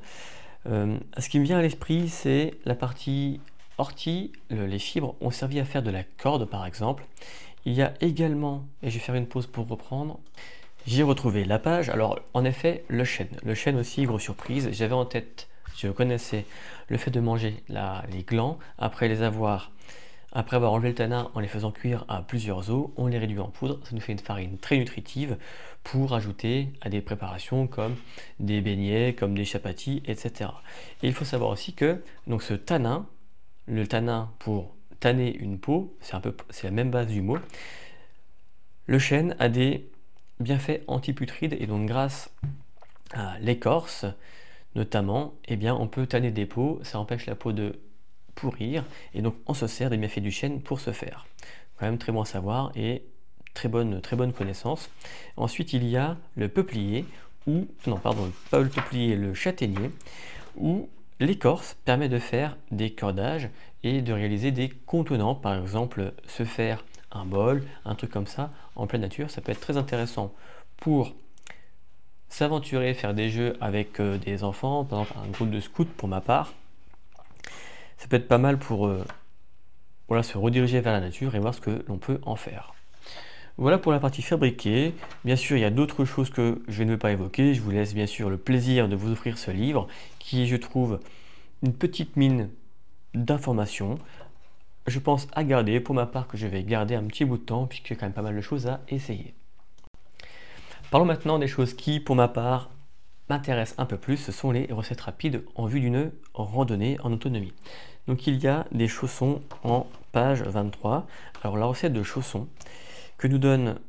Euh, 0.67 0.97
ce 1.17 1.27
qui 1.27 1.39
me 1.39 1.43
vient 1.43 1.57
à 1.57 1.61
l'esprit, 1.61 2.07
c'est 2.07 2.53
la 2.63 2.75
partie 2.75 3.41
ortie. 3.77 4.31
les 4.49 4.79
fibres 4.79 5.15
ont 5.21 5.31
servi 5.31 5.59
à 5.59 5.65
faire 5.65 5.83
de 5.83 5.89
la 5.89 6.03
corde, 6.03 6.45
par 6.45 6.65
exemple. 6.65 7.05
Il 7.69 7.75
y 7.75 7.83
a 7.83 7.93
également, 8.01 8.65
et 8.81 8.89
je 8.89 8.95
vais 8.95 8.99
faire 8.99 9.13
une 9.13 9.27
pause 9.27 9.45
pour 9.45 9.67
reprendre, 9.67 10.19
j'ai 10.87 11.03
retrouvé 11.03 11.45
la 11.45 11.59
page. 11.59 11.89
Alors, 11.89 12.19
en 12.33 12.43
effet, 12.43 12.83
le 12.87 13.03
chêne. 13.03 13.29
Le 13.43 13.53
chêne 13.53 13.77
aussi, 13.77 14.05
grosse 14.05 14.23
surprise. 14.23 14.69
J'avais 14.71 14.95
en 14.95 15.05
tête, 15.05 15.47
je 15.77 15.87
connaissais 15.89 16.45
le 16.87 16.97
fait 16.97 17.11
de 17.11 17.19
manger 17.19 17.63
les 17.69 18.23
glands 18.23 18.57
après 18.79 19.07
les 19.07 19.21
avoir 19.21 19.71
après 20.31 20.55
avoir 20.55 20.73
enlevé 20.73 20.89
le 20.89 20.95
tanin 20.95 21.29
en 21.35 21.39
les 21.39 21.47
faisant 21.47 21.71
cuire 21.71 22.05
à 22.07 22.23
plusieurs 22.23 22.71
eaux, 22.71 22.91
on 22.97 23.05
les 23.05 23.19
réduit 23.19 23.39
en 23.39 23.49
poudre, 23.49 23.79
ça 23.83 23.91
nous 23.93 24.01
fait 24.01 24.13
une 24.13 24.19
farine 24.19 24.57
très 24.57 24.77
nutritive 24.77 25.37
pour 25.83 26.15
ajouter 26.15 26.69
à 26.81 26.89
des 26.89 27.01
préparations 27.01 27.67
comme 27.67 27.95
des 28.39 28.61
beignets, 28.61 29.13
comme 29.13 29.35
des 29.35 29.45
chapatis, 29.45 30.01
etc. 30.05 30.49
Et 31.03 31.07
il 31.07 31.13
faut 31.13 31.25
savoir 31.25 31.51
aussi 31.51 31.73
que 31.73 32.03
donc 32.25 32.41
ce 32.41 32.55
tanin, 32.55 33.07
le 33.67 33.87
tanin 33.87 34.31
pour 34.39 34.75
tanner 34.99 35.35
une 35.37 35.59
peau, 35.59 35.95
c'est 36.01 36.63
la 36.63 36.71
même 36.71 36.91
base 36.91 37.07
du 37.07 37.21
mot. 37.21 37.37
Le 38.85 38.99
chêne 38.99 39.35
a 39.39 39.49
des 39.49 39.89
bienfaits 40.39 40.81
antiputrides 40.87 41.55
et 41.59 41.67
donc 41.67 41.87
grâce 41.87 42.31
à 43.13 43.37
l'écorce 43.39 44.05
notamment, 44.75 45.33
eh 45.47 45.71
on 45.71 45.87
peut 45.87 46.05
tanner 46.05 46.31
des 46.31 46.45
peaux, 46.45 46.79
ça 46.83 46.99
empêche 46.99 47.25
la 47.25 47.35
peau 47.35 47.51
de 47.51 47.79
pourrir, 48.35 48.85
et 49.13 49.21
donc 49.21 49.35
on 49.47 49.53
se 49.53 49.67
sert 49.67 49.89
des 49.89 49.97
méfaits 49.97 50.21
du 50.21 50.31
chêne 50.31 50.61
pour 50.61 50.79
ce 50.79 50.91
faire. 50.91 51.25
Quand 51.77 51.85
même 51.85 51.97
très 51.97 52.11
bon 52.11 52.21
à 52.21 52.25
savoir 52.25 52.71
et 52.75 53.03
très 53.53 53.67
bonne, 53.67 54.01
très 54.01 54.15
bonne 54.15 54.31
connaissance. 54.31 54.89
Ensuite, 55.37 55.73
il 55.73 55.85
y 55.85 55.97
a 55.97 56.17
le 56.35 56.47
peuplier, 56.47 57.05
ou, 57.47 57.67
non, 57.87 57.97
pardon, 57.97 58.31
pas 58.51 58.59
le 58.59 58.69
peuplier, 58.69 59.15
le 59.15 59.33
châtaignier, 59.33 59.91
où 60.55 60.89
l'écorce 61.19 61.75
permet 61.85 62.09
de 62.09 62.19
faire 62.19 62.57
des 62.71 62.91
cordages 62.91 63.49
et 63.83 64.01
de 64.01 64.13
réaliser 64.13 64.51
des 64.51 64.69
contenants, 64.69 65.35
par 65.35 65.57
exemple 65.59 66.13
se 66.27 66.43
faire 66.43 66.83
un 67.11 67.25
bol, 67.25 67.63
un 67.85 67.95
truc 67.95 68.11
comme 68.11 68.27
ça, 68.27 68.51
en 68.75 68.87
pleine 68.87 69.01
nature, 69.01 69.29
ça 69.29 69.41
peut 69.41 69.51
être 69.51 69.61
très 69.61 69.77
intéressant 69.77 70.33
pour 70.77 71.13
s'aventurer, 72.29 72.93
faire 72.93 73.13
des 73.13 73.29
jeux 73.29 73.57
avec 73.59 73.99
euh, 73.99 74.17
des 74.17 74.43
enfants, 74.43 74.85
par 74.85 75.01
exemple 75.01 75.19
un 75.25 75.31
groupe 75.31 75.49
de 75.49 75.59
scouts 75.59 75.85
pour 75.85 76.07
ma 76.07 76.21
part, 76.21 76.53
ça 77.97 78.07
peut 78.07 78.15
être 78.15 78.27
pas 78.27 78.37
mal 78.37 78.59
pour 78.59 78.87
euh, 78.87 79.03
voilà, 80.07 80.23
se 80.23 80.37
rediriger 80.37 80.81
vers 80.81 80.93
la 80.93 81.01
nature 81.01 81.35
et 81.35 81.39
voir 81.39 81.53
ce 81.53 81.61
que 81.61 81.83
l'on 81.87 81.97
peut 81.97 82.19
en 82.23 82.35
faire. 82.35 82.73
Voilà 83.57 83.77
pour 83.77 83.91
la 83.91 83.99
partie 83.99 84.21
fabriquée. 84.21 84.93
Bien 85.25 85.35
sûr, 85.35 85.57
il 85.57 85.59
y 85.59 85.65
a 85.65 85.69
d'autres 85.69 86.05
choses 86.05 86.29
que 86.29 86.61
je 86.69 86.81
ne 86.81 86.91
vais 86.91 86.97
pas 86.97 87.11
évoquer. 87.11 87.53
Je 87.53 87.59
vous 87.59 87.71
laisse 87.71 87.93
bien 87.93 88.07
sûr 88.07 88.29
le 88.29 88.37
plaisir 88.37 88.87
de 88.87 88.95
vous 88.95 89.11
offrir 89.11 89.37
ce 89.37 89.51
livre 89.51 89.89
qui 90.17 90.47
je 90.47 90.55
trouve, 90.55 91.01
une 91.61 91.73
petite 91.73 92.15
mine 92.15 92.49
d'informations. 93.13 93.97
Je 94.87 94.99
pense 94.99 95.27
à 95.33 95.43
garder, 95.43 95.79
pour 95.79 95.95
ma 95.95 96.05
part, 96.05 96.27
que 96.27 96.37
je 96.37 96.47
vais 96.47 96.63
garder 96.63 96.95
un 96.95 97.03
petit 97.03 97.25
bout 97.25 97.37
de 97.37 97.43
temps 97.43 97.67
puisqu'il 97.67 97.93
y 97.93 97.97
a 97.97 97.99
quand 97.99 98.05
même 98.05 98.13
pas 98.13 98.21
mal 98.21 98.35
de 98.35 98.41
choses 98.41 98.67
à 98.67 98.81
essayer. 98.89 99.33
Parlons 100.91 101.05
maintenant 101.05 101.37
des 101.37 101.47
choses 101.47 101.73
qui, 101.73 101.99
pour 101.99 102.15
ma 102.15 102.27
part, 102.27 102.71
m'intéressent 103.29 103.77
un 103.77 103.85
peu 103.85 103.97
plus. 103.97 104.17
Ce 104.17 104.31
sont 104.31 104.51
les 104.51 104.65
recettes 104.71 105.01
rapides 105.01 105.43
en 105.55 105.67
vue 105.67 105.79
d'une 105.79 106.11
randonnée 106.33 106.97
en 107.03 107.13
autonomie. 107.13 107.53
Donc 108.07 108.25
il 108.25 108.37
y 108.37 108.47
a 108.47 108.65
des 108.71 108.87
chaussons 108.87 109.41
en 109.63 109.85
page 110.11 110.41
23. 110.41 111.05
Alors 111.43 111.57
la 111.57 111.67
recette 111.67 111.93
de 111.93 112.01
chaussons 112.01 112.47
que 113.17 113.27
nous 113.27 113.37
donne 113.37 113.79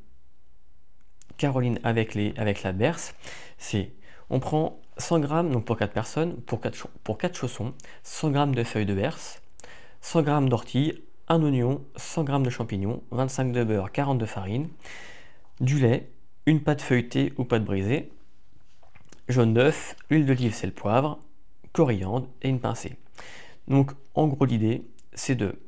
Caroline 1.38 1.80
avec, 1.84 2.14
les, 2.14 2.34
avec 2.36 2.62
la 2.62 2.72
berce, 2.72 3.14
c'est 3.56 3.92
on 4.28 4.38
prend 4.38 4.78
100 5.00 5.20
grammes, 5.20 5.50
donc 5.50 5.64
pour 5.64 5.76
4 5.76 5.92
personnes, 5.92 6.36
pour 6.42 6.60
4, 6.60 6.88
pour 7.02 7.18
4 7.18 7.36
chaussons, 7.36 7.74
100 8.02 8.32
g 8.32 8.46
de 8.54 8.64
feuilles 8.64 8.86
de 8.86 8.94
berce, 8.94 9.42
100 10.00 10.24
g 10.24 10.48
d'ortie, 10.48 11.02
un 11.28 11.42
oignon, 11.42 11.84
100 11.96 12.26
g 12.26 12.38
de 12.38 12.50
champignons, 12.50 13.02
25 13.10 13.52
de 13.52 13.64
beurre, 13.64 13.92
40 13.92 14.18
de 14.18 14.26
farine, 14.26 14.68
du 15.60 15.78
lait, 15.78 16.10
une 16.46 16.60
pâte 16.62 16.82
feuilletée 16.82 17.32
ou 17.38 17.44
pâte 17.44 17.64
brisée, 17.64 18.12
jaune 19.28 19.54
d'œuf, 19.54 19.96
huile 20.10 20.26
d'olive, 20.26 20.54
sel, 20.54 20.72
poivre, 20.72 21.18
coriandre 21.72 22.28
et 22.42 22.48
une 22.48 22.60
pincée. 22.60 22.96
Donc 23.68 23.92
en 24.14 24.26
gros 24.26 24.44
l'idée 24.44 24.84
c'est 25.14 25.34
de 25.34 25.58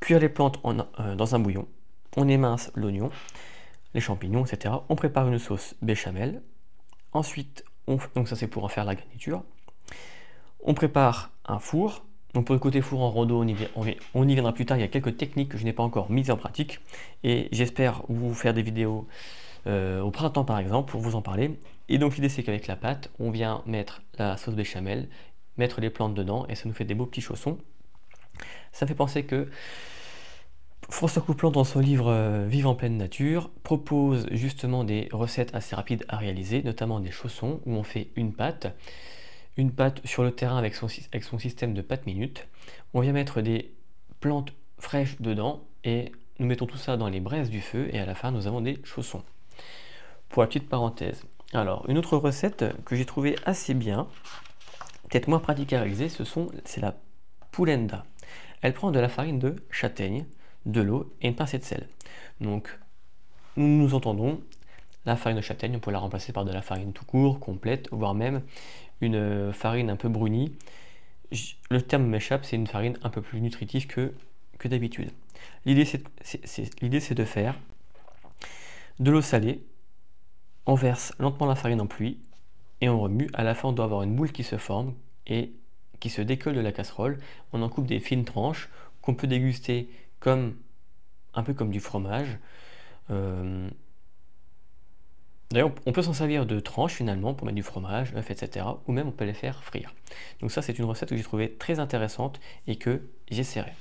cuire 0.00 0.18
les 0.18 0.28
plantes 0.28 0.58
euh, 0.64 1.14
dans 1.14 1.34
un 1.34 1.38
bouillon, 1.38 1.66
on 2.16 2.28
émince 2.28 2.70
l'oignon, 2.74 3.10
les 3.94 4.00
champignons, 4.00 4.44
etc. 4.44 4.74
On 4.88 4.96
prépare 4.96 5.28
une 5.28 5.38
sauce 5.38 5.74
béchamel. 5.82 6.42
Ensuite, 7.12 7.64
on, 7.90 7.98
donc 8.14 8.28
ça 8.28 8.36
c'est 8.36 8.46
pour 8.46 8.64
en 8.64 8.68
faire 8.68 8.84
la 8.84 8.94
garniture. 8.94 9.42
On 10.64 10.74
prépare 10.74 11.30
un 11.46 11.58
four. 11.58 12.04
Donc 12.32 12.46
pour 12.46 12.54
le 12.54 12.60
côté 12.60 12.80
four 12.80 13.02
en 13.02 13.26
y, 13.48 13.56
on 14.14 14.28
y 14.28 14.34
viendra 14.34 14.52
plus 14.52 14.64
tard. 14.64 14.76
Il 14.76 14.80
y 14.80 14.84
a 14.84 14.88
quelques 14.88 15.16
techniques 15.16 15.48
que 15.48 15.58
je 15.58 15.64
n'ai 15.64 15.72
pas 15.72 15.82
encore 15.82 16.10
mises 16.10 16.30
en 16.30 16.36
pratique. 16.36 16.80
Et 17.24 17.48
j'espère 17.50 18.02
vous 18.08 18.34
faire 18.34 18.54
des 18.54 18.62
vidéos 18.62 19.08
euh, 19.66 20.00
au 20.00 20.10
printemps 20.10 20.44
par 20.44 20.58
exemple 20.58 20.92
pour 20.92 21.00
vous 21.00 21.16
en 21.16 21.22
parler. 21.22 21.58
Et 21.88 21.98
donc 21.98 22.14
l'idée 22.14 22.28
c'est 22.28 22.44
qu'avec 22.44 22.68
la 22.68 22.76
pâte, 22.76 23.10
on 23.18 23.30
vient 23.30 23.62
mettre 23.66 24.02
la 24.16 24.36
sauce 24.36 24.54
béchamel 24.54 25.08
mettre 25.60 25.80
les 25.80 25.90
plantes 25.90 26.14
dedans 26.14 26.46
et 26.48 26.56
ça 26.56 26.68
nous 26.68 26.74
fait 26.74 26.84
des 26.84 26.94
beaux 26.94 27.06
petits 27.06 27.20
chaussons. 27.20 27.58
Ça 28.72 28.86
fait 28.86 28.94
penser 28.94 29.24
que 29.24 29.48
François 30.90 31.22
Coupland, 31.22 31.52
dans 31.52 31.64
son 31.64 31.78
livre 31.78 32.10
euh, 32.10 32.46
Vive 32.48 32.66
en 32.66 32.74
pleine 32.74 32.96
nature, 32.96 33.50
propose 33.62 34.26
justement 34.32 34.82
des 34.82 35.08
recettes 35.12 35.54
assez 35.54 35.74
rapides 35.76 36.04
à 36.08 36.16
réaliser, 36.16 36.62
notamment 36.62 37.00
des 37.00 37.12
chaussons 37.12 37.60
où 37.64 37.74
on 37.74 37.84
fait 37.84 38.08
une 38.16 38.32
pâte, 38.32 38.66
une 39.56 39.70
pâte 39.70 40.00
sur 40.04 40.24
le 40.24 40.32
terrain 40.32 40.58
avec 40.58 40.74
son, 40.74 40.88
système 40.88 41.74
de 41.74 41.80
pâte 41.80 42.06
minute. 42.06 42.48
On 42.92 43.00
vient 43.00 43.12
mettre 43.12 43.40
des 43.40 43.72
plantes 44.18 44.52
fraîches 44.78 45.20
dedans 45.20 45.62
et 45.84 46.12
nous 46.38 46.46
mettons 46.46 46.66
tout 46.66 46.76
ça 46.76 46.96
dans 46.96 47.08
les 47.08 47.20
braises 47.20 47.50
du 47.50 47.60
feu 47.60 47.88
et 47.92 48.00
à 48.00 48.04
la 48.04 48.14
fin 48.14 48.32
nous 48.32 48.46
avons 48.48 48.60
des 48.60 48.78
chaussons. 48.82 49.22
Pour 50.28 50.42
la 50.42 50.48
petite 50.48 50.68
parenthèse, 50.68 51.24
Alors, 51.52 51.88
une 51.88 51.98
autre 51.98 52.16
recette 52.16 52.64
que 52.84 52.96
j'ai 52.96 53.06
trouvée 53.06 53.36
assez 53.46 53.74
bien, 53.74 54.08
peut-être 55.08 55.28
moins 55.28 55.40
pratique 55.40 55.72
à 55.72 55.80
réaliser, 55.80 56.08
c'est 56.08 56.80
la 56.80 56.96
poulenda. 57.52 58.04
Elle 58.60 58.74
prend 58.74 58.90
de 58.90 59.00
la 59.00 59.08
farine 59.08 59.38
de 59.38 59.56
châtaigne, 59.70 60.26
de 60.66 60.80
l'eau 60.80 61.12
et 61.20 61.28
une 61.28 61.34
pincée 61.34 61.58
de 61.58 61.64
sel. 61.64 61.88
Donc, 62.40 62.78
nous 63.56 63.94
entendons, 63.94 64.40
la 65.06 65.16
farine 65.16 65.36
de 65.36 65.42
châtaigne, 65.42 65.76
on 65.76 65.80
peut 65.80 65.90
la 65.90 65.98
remplacer 65.98 66.32
par 66.32 66.44
de 66.44 66.52
la 66.52 66.62
farine 66.62 66.92
tout 66.92 67.04
court, 67.04 67.40
complète, 67.40 67.88
voire 67.90 68.14
même 68.14 68.42
une 69.00 69.52
farine 69.52 69.90
un 69.90 69.96
peu 69.96 70.08
brunie. 70.08 70.52
Le 71.70 71.80
terme 71.80 72.06
m'échappe, 72.06 72.44
c'est 72.44 72.56
une 72.56 72.66
farine 72.66 72.98
un 73.02 73.10
peu 73.10 73.22
plus 73.22 73.40
nutritive 73.40 73.86
que, 73.86 74.12
que 74.58 74.68
d'habitude. 74.68 75.10
L'idée, 75.64 75.84
c'est 75.84 77.14
de 77.14 77.24
faire 77.24 77.56
de 78.98 79.10
l'eau 79.10 79.22
salée, 79.22 79.64
on 80.66 80.74
verse 80.74 81.14
lentement 81.18 81.46
la 81.46 81.54
farine 81.54 81.80
en 81.80 81.86
pluie 81.86 82.18
et 82.80 82.88
on 82.88 83.00
remue. 83.00 83.30
À 83.32 83.44
la 83.44 83.54
fin, 83.54 83.68
on 83.68 83.72
doit 83.72 83.86
avoir 83.86 84.02
une 84.02 84.14
boule 84.14 84.32
qui 84.32 84.44
se 84.44 84.58
forme 84.58 84.94
et 85.26 85.52
qui 86.00 86.10
se 86.10 86.20
décolle 86.20 86.54
de 86.54 86.60
la 86.60 86.72
casserole. 86.72 87.18
On 87.52 87.62
en 87.62 87.68
coupe 87.68 87.86
des 87.86 88.00
fines 88.00 88.24
tranches 88.24 88.68
qu'on 89.00 89.14
peut 89.14 89.26
déguster 89.26 89.88
comme 90.20 90.54
un 91.34 91.42
peu 91.42 91.54
comme 91.54 91.70
du 91.70 91.80
fromage. 91.80 92.38
Euh, 93.10 93.68
d'ailleurs, 95.50 95.72
on 95.86 95.92
peut 95.92 96.02
s'en 96.02 96.12
servir 96.12 96.46
de 96.46 96.60
tranches 96.60 96.94
finalement 96.94 97.34
pour 97.34 97.46
mettre 97.46 97.56
du 97.56 97.62
fromage, 97.62 98.14
œufs, 98.14 98.30
etc. 98.30 98.66
Ou 98.86 98.92
même 98.92 99.08
on 99.08 99.12
peut 99.12 99.24
les 99.24 99.34
faire 99.34 99.64
frire. 99.64 99.94
Donc 100.40 100.52
ça, 100.52 100.62
c'est 100.62 100.78
une 100.78 100.84
recette 100.84 101.08
que 101.08 101.16
j'ai 101.16 101.22
trouvée 101.22 101.52
très 101.52 101.80
intéressante 101.80 102.40
et 102.66 102.76
que 102.76 103.02
j'essaierai. 103.30 103.72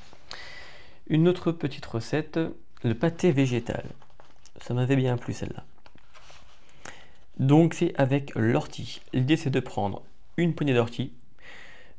Une 1.07 1.27
autre 1.27 1.51
petite 1.51 1.85
recette, 1.85 2.39
le 2.83 2.95
pâté 2.95 3.31
végétal. 3.31 3.85
Ça 4.61 4.73
m'avait 4.73 4.95
bien 4.95 5.17
plu 5.17 5.33
celle-là. 5.33 5.65
Donc 7.39 7.73
c'est 7.73 7.95
avec 7.95 8.33
l'ortie. 8.35 9.01
L'idée 9.13 9.37
c'est 9.37 9.49
de 9.49 9.61
prendre 9.61 10.03
une 10.35 10.53
poignée 10.53 10.73
d'ortie, 10.73 11.13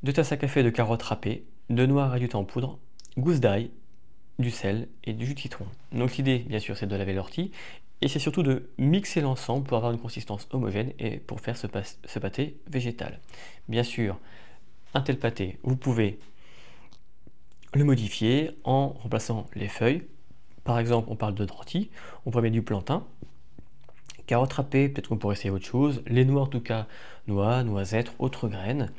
deux 0.02 0.12
tasses 0.12 0.32
à 0.32 0.36
café 0.36 0.62
de 0.62 0.70
carottes 0.70 1.02
râpées, 1.02 1.44
de 1.70 1.86
noix 1.86 2.08
réduites 2.08 2.34
en 2.34 2.44
poudre, 2.44 2.78
gousse 3.16 3.40
d'ail, 3.40 3.70
du 4.40 4.50
sel 4.50 4.88
et 5.04 5.12
du 5.12 5.26
jus 5.26 5.34
de 5.34 5.40
citron. 5.40 5.66
Donc 5.92 6.16
l'idée 6.16 6.38
bien 6.38 6.58
sûr 6.58 6.76
c'est 6.76 6.86
de 6.86 6.96
laver 6.96 7.14
l'ortie 7.14 7.52
et 8.02 8.08
c'est 8.08 8.18
surtout 8.18 8.42
de 8.42 8.70
mixer 8.78 9.20
l'ensemble 9.20 9.66
pour 9.66 9.76
avoir 9.76 9.92
une 9.92 9.98
consistance 9.98 10.48
homogène 10.52 10.92
et 10.98 11.18
pour 11.18 11.40
faire 11.40 11.56
ce, 11.56 11.66
pâté 11.66 12.56
végétal. 12.70 13.20
Bien 13.68 13.82
sûr, 13.82 14.18
un 14.94 15.02
tel 15.02 15.18
pâté, 15.18 15.58
vous 15.62 15.76
pouvez 15.76 16.18
le 17.74 17.84
modifier 17.84 18.50
en 18.64 18.88
remplaçant 18.88 19.46
les 19.54 19.68
feuilles. 19.68 20.02
Par 20.64 20.78
exemple, 20.78 21.08
on 21.10 21.16
parle 21.16 21.34
de 21.34 21.44
d'ortie, 21.44 21.90
on 22.24 22.30
pourrait 22.30 22.42
mettre 22.42 22.54
du 22.54 22.62
plantain, 22.62 23.06
carottes 24.26 24.54
râpées, 24.54 24.88
peut-être 24.88 25.08
qu'on 25.08 25.18
pourrait 25.18 25.34
essayer 25.34 25.50
autre 25.50 25.66
chose, 25.66 26.02
les 26.06 26.24
noix 26.24 26.42
en 26.42 26.46
tout 26.46 26.60
cas, 26.60 26.86
noix, 27.26 27.62
noisettes, 27.64 28.12
autres 28.18 28.48
graines. 28.48 28.90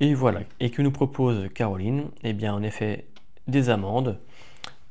Et 0.00 0.14
voilà, 0.14 0.40
et 0.58 0.70
que 0.70 0.82
nous 0.82 0.90
propose 0.90 1.48
Caroline, 1.54 2.08
eh 2.24 2.32
bien 2.32 2.54
en 2.54 2.62
effet 2.62 3.06
des 3.46 3.68
amandes, 3.68 4.18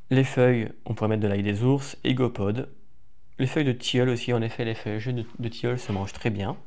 les 0.10 0.24
feuilles, 0.24 0.72
on 0.86 0.94
pourrait 0.94 1.10
mettre 1.10 1.22
de 1.22 1.28
l'ail 1.28 1.44
des 1.44 1.63
ours, 1.63 1.98
égopode, 2.04 2.70
les 3.38 3.48
feuilles 3.48 3.66
de 3.66 3.72
tilleul 3.72 4.10
aussi, 4.10 4.34
en 4.34 4.42
effet 4.42 4.66
les 4.66 4.75
feuilles 4.75 5.13
de, 5.13 5.25
de 5.38 5.50
tilleul 5.50 5.80
se 5.80 5.92
mangent 5.92 6.13
très 6.13 6.30
bien. 6.30 6.58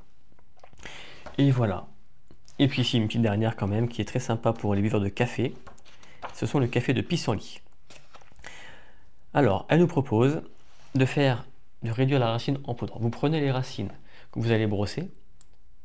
Et 1.38 1.50
voilà. 1.50 1.86
Et 2.58 2.68
puis 2.68 2.82
ici 2.82 2.96
une 2.96 3.06
petite 3.06 3.22
dernière 3.22 3.56
quand 3.56 3.66
même 3.66 3.88
qui 3.88 4.00
est 4.00 4.06
très 4.06 4.20
sympa 4.20 4.52
pour 4.52 4.74
les 4.74 4.82
buveurs 4.82 5.00
de 5.00 5.08
café, 5.08 5.54
ce 6.34 6.46
sont 6.46 6.58
le 6.58 6.66
café 6.66 6.94
de 6.94 7.00
pissenlit. 7.00 7.60
Alors, 9.34 9.66
elle 9.68 9.80
nous 9.80 9.86
propose 9.86 10.42
de 10.94 11.04
faire, 11.04 11.46
de 11.82 11.90
réduire 11.90 12.18
la 12.18 12.30
racine 12.30 12.58
en 12.64 12.74
poudre. 12.74 12.98
Vous 13.00 13.10
prenez 13.10 13.40
les 13.40 13.50
racines 13.50 13.90
que 14.30 14.40
vous 14.40 14.52
allez 14.52 14.66
brosser, 14.66 15.10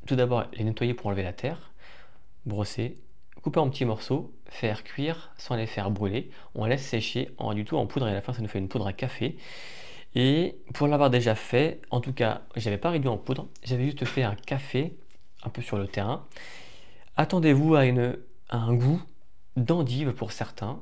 tout 0.05 0.15
d'abord 0.15 0.45
les 0.53 0.63
nettoyer 0.63 0.93
pour 0.93 1.07
enlever 1.07 1.23
la 1.23 1.33
terre, 1.33 1.71
brosser, 2.45 2.95
couper 3.47 3.61
en 3.61 3.69
petits 3.69 3.85
morceaux, 3.85 4.33
faire 4.49 4.83
cuire 4.83 5.31
sans 5.37 5.55
les 5.55 5.67
faire 5.67 5.89
brûler. 5.89 6.31
On 6.53 6.65
laisse 6.65 6.85
sécher 6.85 7.29
en 7.37 7.53
du 7.53 7.63
tout 7.63 7.77
en 7.77 7.85
poudre 7.85 8.05
et 8.09 8.11
à 8.11 8.13
la 8.13 8.19
fin 8.19 8.33
ça 8.33 8.41
nous 8.41 8.49
fait 8.49 8.59
une 8.59 8.67
poudre 8.67 8.85
à 8.87 8.91
café. 8.91 9.37
Et 10.15 10.57
pour 10.73 10.85
l'avoir 10.89 11.09
déjà 11.09 11.33
fait, 11.33 11.79
en 11.89 12.01
tout 12.01 12.11
cas, 12.11 12.41
j'avais 12.57 12.77
pas 12.77 12.89
réduit 12.89 13.07
en 13.07 13.15
poudre, 13.15 13.47
j'avais 13.63 13.85
juste 13.85 14.03
fait 14.03 14.23
un 14.23 14.35
café 14.35 14.97
un 15.43 15.49
peu 15.49 15.61
sur 15.61 15.77
le 15.77 15.87
terrain. 15.87 16.25
Attendez-vous 17.15 17.75
à, 17.75 17.83
à 18.49 18.57
un 18.57 18.73
goût 18.73 19.01
d'endive 19.55 20.11
pour 20.11 20.33
certains. 20.33 20.81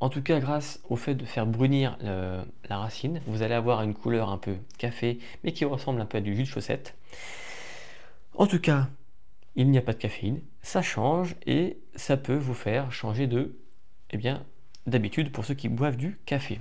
En 0.00 0.08
tout 0.08 0.22
cas, 0.22 0.40
grâce 0.40 0.80
au 0.88 0.96
fait 0.96 1.14
de 1.14 1.26
faire 1.26 1.44
brunir 1.44 1.98
la 2.00 2.78
racine, 2.78 3.20
vous 3.26 3.42
allez 3.42 3.54
avoir 3.54 3.82
une 3.82 3.92
couleur 3.92 4.30
un 4.30 4.38
peu 4.38 4.56
café, 4.78 5.18
mais 5.44 5.52
qui 5.52 5.66
ressemble 5.66 6.00
un 6.00 6.06
peu 6.06 6.16
à 6.16 6.20
du 6.22 6.34
jus 6.34 6.44
de 6.44 6.48
chaussette. 6.48 6.96
En 8.32 8.46
tout 8.46 8.60
cas, 8.60 8.88
il 9.56 9.70
n'y 9.70 9.78
a 9.78 9.82
pas 9.82 9.92
de 9.92 9.98
caféine, 9.98 10.40
ça 10.62 10.82
change 10.82 11.34
et 11.46 11.78
ça 11.94 12.16
peut 12.16 12.36
vous 12.36 12.54
faire 12.54 12.92
changer 12.92 13.26
de, 13.26 13.56
eh 14.10 14.16
bien, 14.16 14.44
d'habitude 14.86 15.32
pour 15.32 15.44
ceux 15.44 15.54
qui 15.54 15.68
boivent 15.68 15.96
du 15.96 16.18
café. 16.26 16.60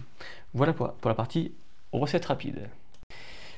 Voilà 0.54 0.74
pour, 0.74 0.94
pour 0.94 1.10
la 1.10 1.16
partie 1.16 1.54
recette 1.92 2.26
rapide. 2.26 2.70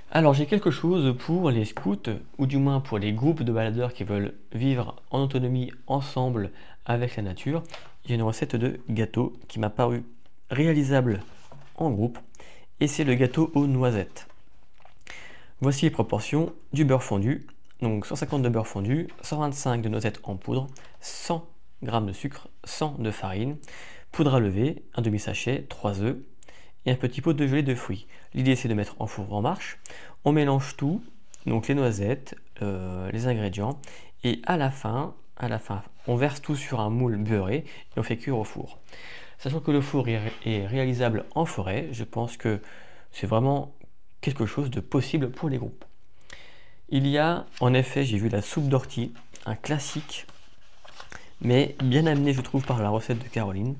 Alors 0.09 0.33
j'ai 0.33 0.45
quelque 0.45 0.71
chose 0.71 1.15
pour 1.17 1.51
les 1.51 1.65
scouts, 1.65 1.97
ou 2.37 2.45
du 2.45 2.57
moins 2.57 2.79
pour 2.79 2.97
les 2.97 3.11
groupes 3.11 3.43
de 3.43 3.51
baladeurs 3.51 3.93
qui 3.93 4.05
veulent 4.05 4.33
vivre 4.53 4.95
en 5.11 5.21
autonomie 5.21 5.71
ensemble 5.85 6.51
avec 6.85 7.17
la 7.17 7.23
nature. 7.23 7.61
J'ai 8.05 8.15
une 8.15 8.23
recette 8.23 8.55
de 8.55 8.79
gâteau 8.89 9.33
qui 9.49 9.59
m'a 9.59 9.69
paru 9.69 10.03
réalisable 10.49 11.19
en 11.75 11.91
groupe, 11.91 12.17
et 12.79 12.87
c'est 12.87 13.03
le 13.03 13.15
gâteau 13.15 13.51
aux 13.53 13.67
noisettes. 13.67 14.27
Voici 15.59 15.85
les 15.85 15.91
proportions 15.91 16.53
du 16.71 16.85
beurre 16.85 17.03
fondu. 17.03 17.45
Donc 17.81 18.07
150 18.07 18.41
de 18.41 18.49
beurre 18.49 18.67
fondu, 18.67 19.07
125 19.21 19.81
de 19.81 19.89
noisettes 19.89 20.19
en 20.23 20.35
poudre, 20.35 20.67
100 21.01 21.47
g 21.83 21.91
de 21.91 22.11
sucre, 22.11 22.47
100 22.63 22.95
de 22.99 23.11
farine, 23.11 23.57
poudre 24.11 24.35
à 24.35 24.39
lever, 24.39 24.83
un 24.95 25.01
demi-sachet, 25.01 25.65
3 25.69 26.01
œufs, 26.01 26.17
et 26.85 26.91
un 26.91 26.95
petit 26.95 27.21
pot 27.21 27.33
de 27.33 27.45
gelée 27.45 27.61
de 27.61 27.75
fruits. 27.75 28.07
L'idée 28.33 28.55
c'est 28.55 28.67
de 28.67 28.73
mettre 28.73 28.95
en 28.99 29.05
four 29.05 29.31
en 29.31 29.41
marche. 29.41 29.79
On 30.25 30.31
mélange 30.31 30.75
tout, 30.75 31.03
donc 31.45 31.67
les 31.67 31.75
noisettes, 31.75 32.35
euh, 32.63 33.11
les 33.11 33.27
ingrédients, 33.27 33.79
et 34.23 34.41
à 34.47 34.57
la 34.57 34.71
fin, 34.71 35.13
à 35.37 35.47
la 35.47 35.59
fin, 35.59 35.83
on 36.07 36.15
verse 36.15 36.41
tout 36.41 36.55
sur 36.55 36.79
un 36.79 36.89
moule 36.89 37.17
beurré 37.17 37.57
et 37.95 37.99
on 37.99 38.03
fait 38.03 38.17
cuire 38.17 38.39
au 38.39 38.43
four. 38.43 38.79
Sachant 39.37 39.59
que 39.59 39.69
le 39.69 39.81
four 39.81 40.07
est 40.07 40.65
réalisable 40.65 41.25
en 41.35 41.45
forêt, 41.45 41.89
je 41.91 42.03
pense 42.03 42.37
que 42.37 42.59
c'est 43.11 43.27
vraiment 43.27 43.75
quelque 44.19 44.47
chose 44.47 44.71
de 44.71 44.79
possible 44.79 45.29
pour 45.29 45.47
les 45.47 45.59
groupes. 45.59 45.85
Il 46.89 47.05
y 47.05 47.17
a, 47.17 47.45
en 47.59 47.73
effet, 47.73 48.05
j'ai 48.05 48.17
vu 48.17 48.29
la 48.29 48.41
soupe 48.41 48.69
d'ortie, 48.69 49.13
un 49.45 49.55
classique, 49.55 50.25
mais 51.41 51.75
bien 51.83 52.05
amené, 52.05 52.31
je 52.31 52.39
trouve, 52.39 52.65
par 52.65 52.81
la 52.81 52.89
recette 52.89 53.19
de 53.19 53.27
Caroline, 53.27 53.75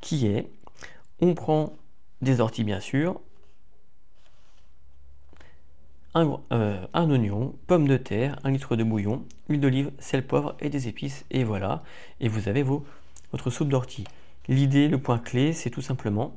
qui 0.00 0.26
est, 0.26 0.50
on 1.20 1.34
prend 1.34 1.76
des 2.20 2.40
orties 2.40 2.64
bien 2.64 2.80
sûr, 2.80 3.20
un, 6.14 6.40
euh, 6.52 6.84
un, 6.94 7.10
oignon, 7.10 7.54
pomme 7.68 7.86
de 7.86 7.96
terre, 7.96 8.40
un 8.42 8.50
litre 8.50 8.74
de 8.74 8.82
bouillon, 8.82 9.24
huile 9.48 9.60
d'olive, 9.60 9.92
sel, 10.00 10.26
poivre 10.26 10.56
et 10.58 10.68
des 10.68 10.88
épices, 10.88 11.24
et 11.30 11.44
voilà, 11.44 11.84
et 12.18 12.28
vous 12.28 12.48
avez 12.48 12.64
vos, 12.64 12.84
votre 13.30 13.50
soupe 13.50 13.68
d'ortie. 13.68 14.04
L'idée, 14.48 14.88
le 14.88 15.00
point 15.00 15.20
clé, 15.20 15.52
c'est 15.52 15.70
tout 15.70 15.82
simplement, 15.82 16.36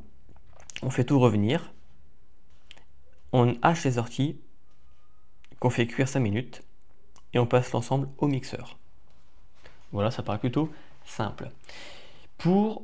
on 0.83 0.91
fait 0.91 1.05
tout 1.05 1.19
revenir, 1.19 1.73
on 3.33 3.55
hache 3.63 3.85
les 3.85 3.97
orties, 3.97 4.37
qu'on 5.61 5.69
fait 5.69 5.85
cuire 5.85 6.09
5 6.09 6.19
minutes, 6.19 6.63
et 7.33 7.39
on 7.39 7.45
passe 7.45 7.71
l'ensemble 7.71 8.09
au 8.17 8.27
mixeur. 8.27 8.77
Voilà, 9.91 10.09
ça 10.09 10.23
paraît 10.23 10.39
plutôt 10.39 10.69
simple. 11.05 11.51
Pour 12.39 12.83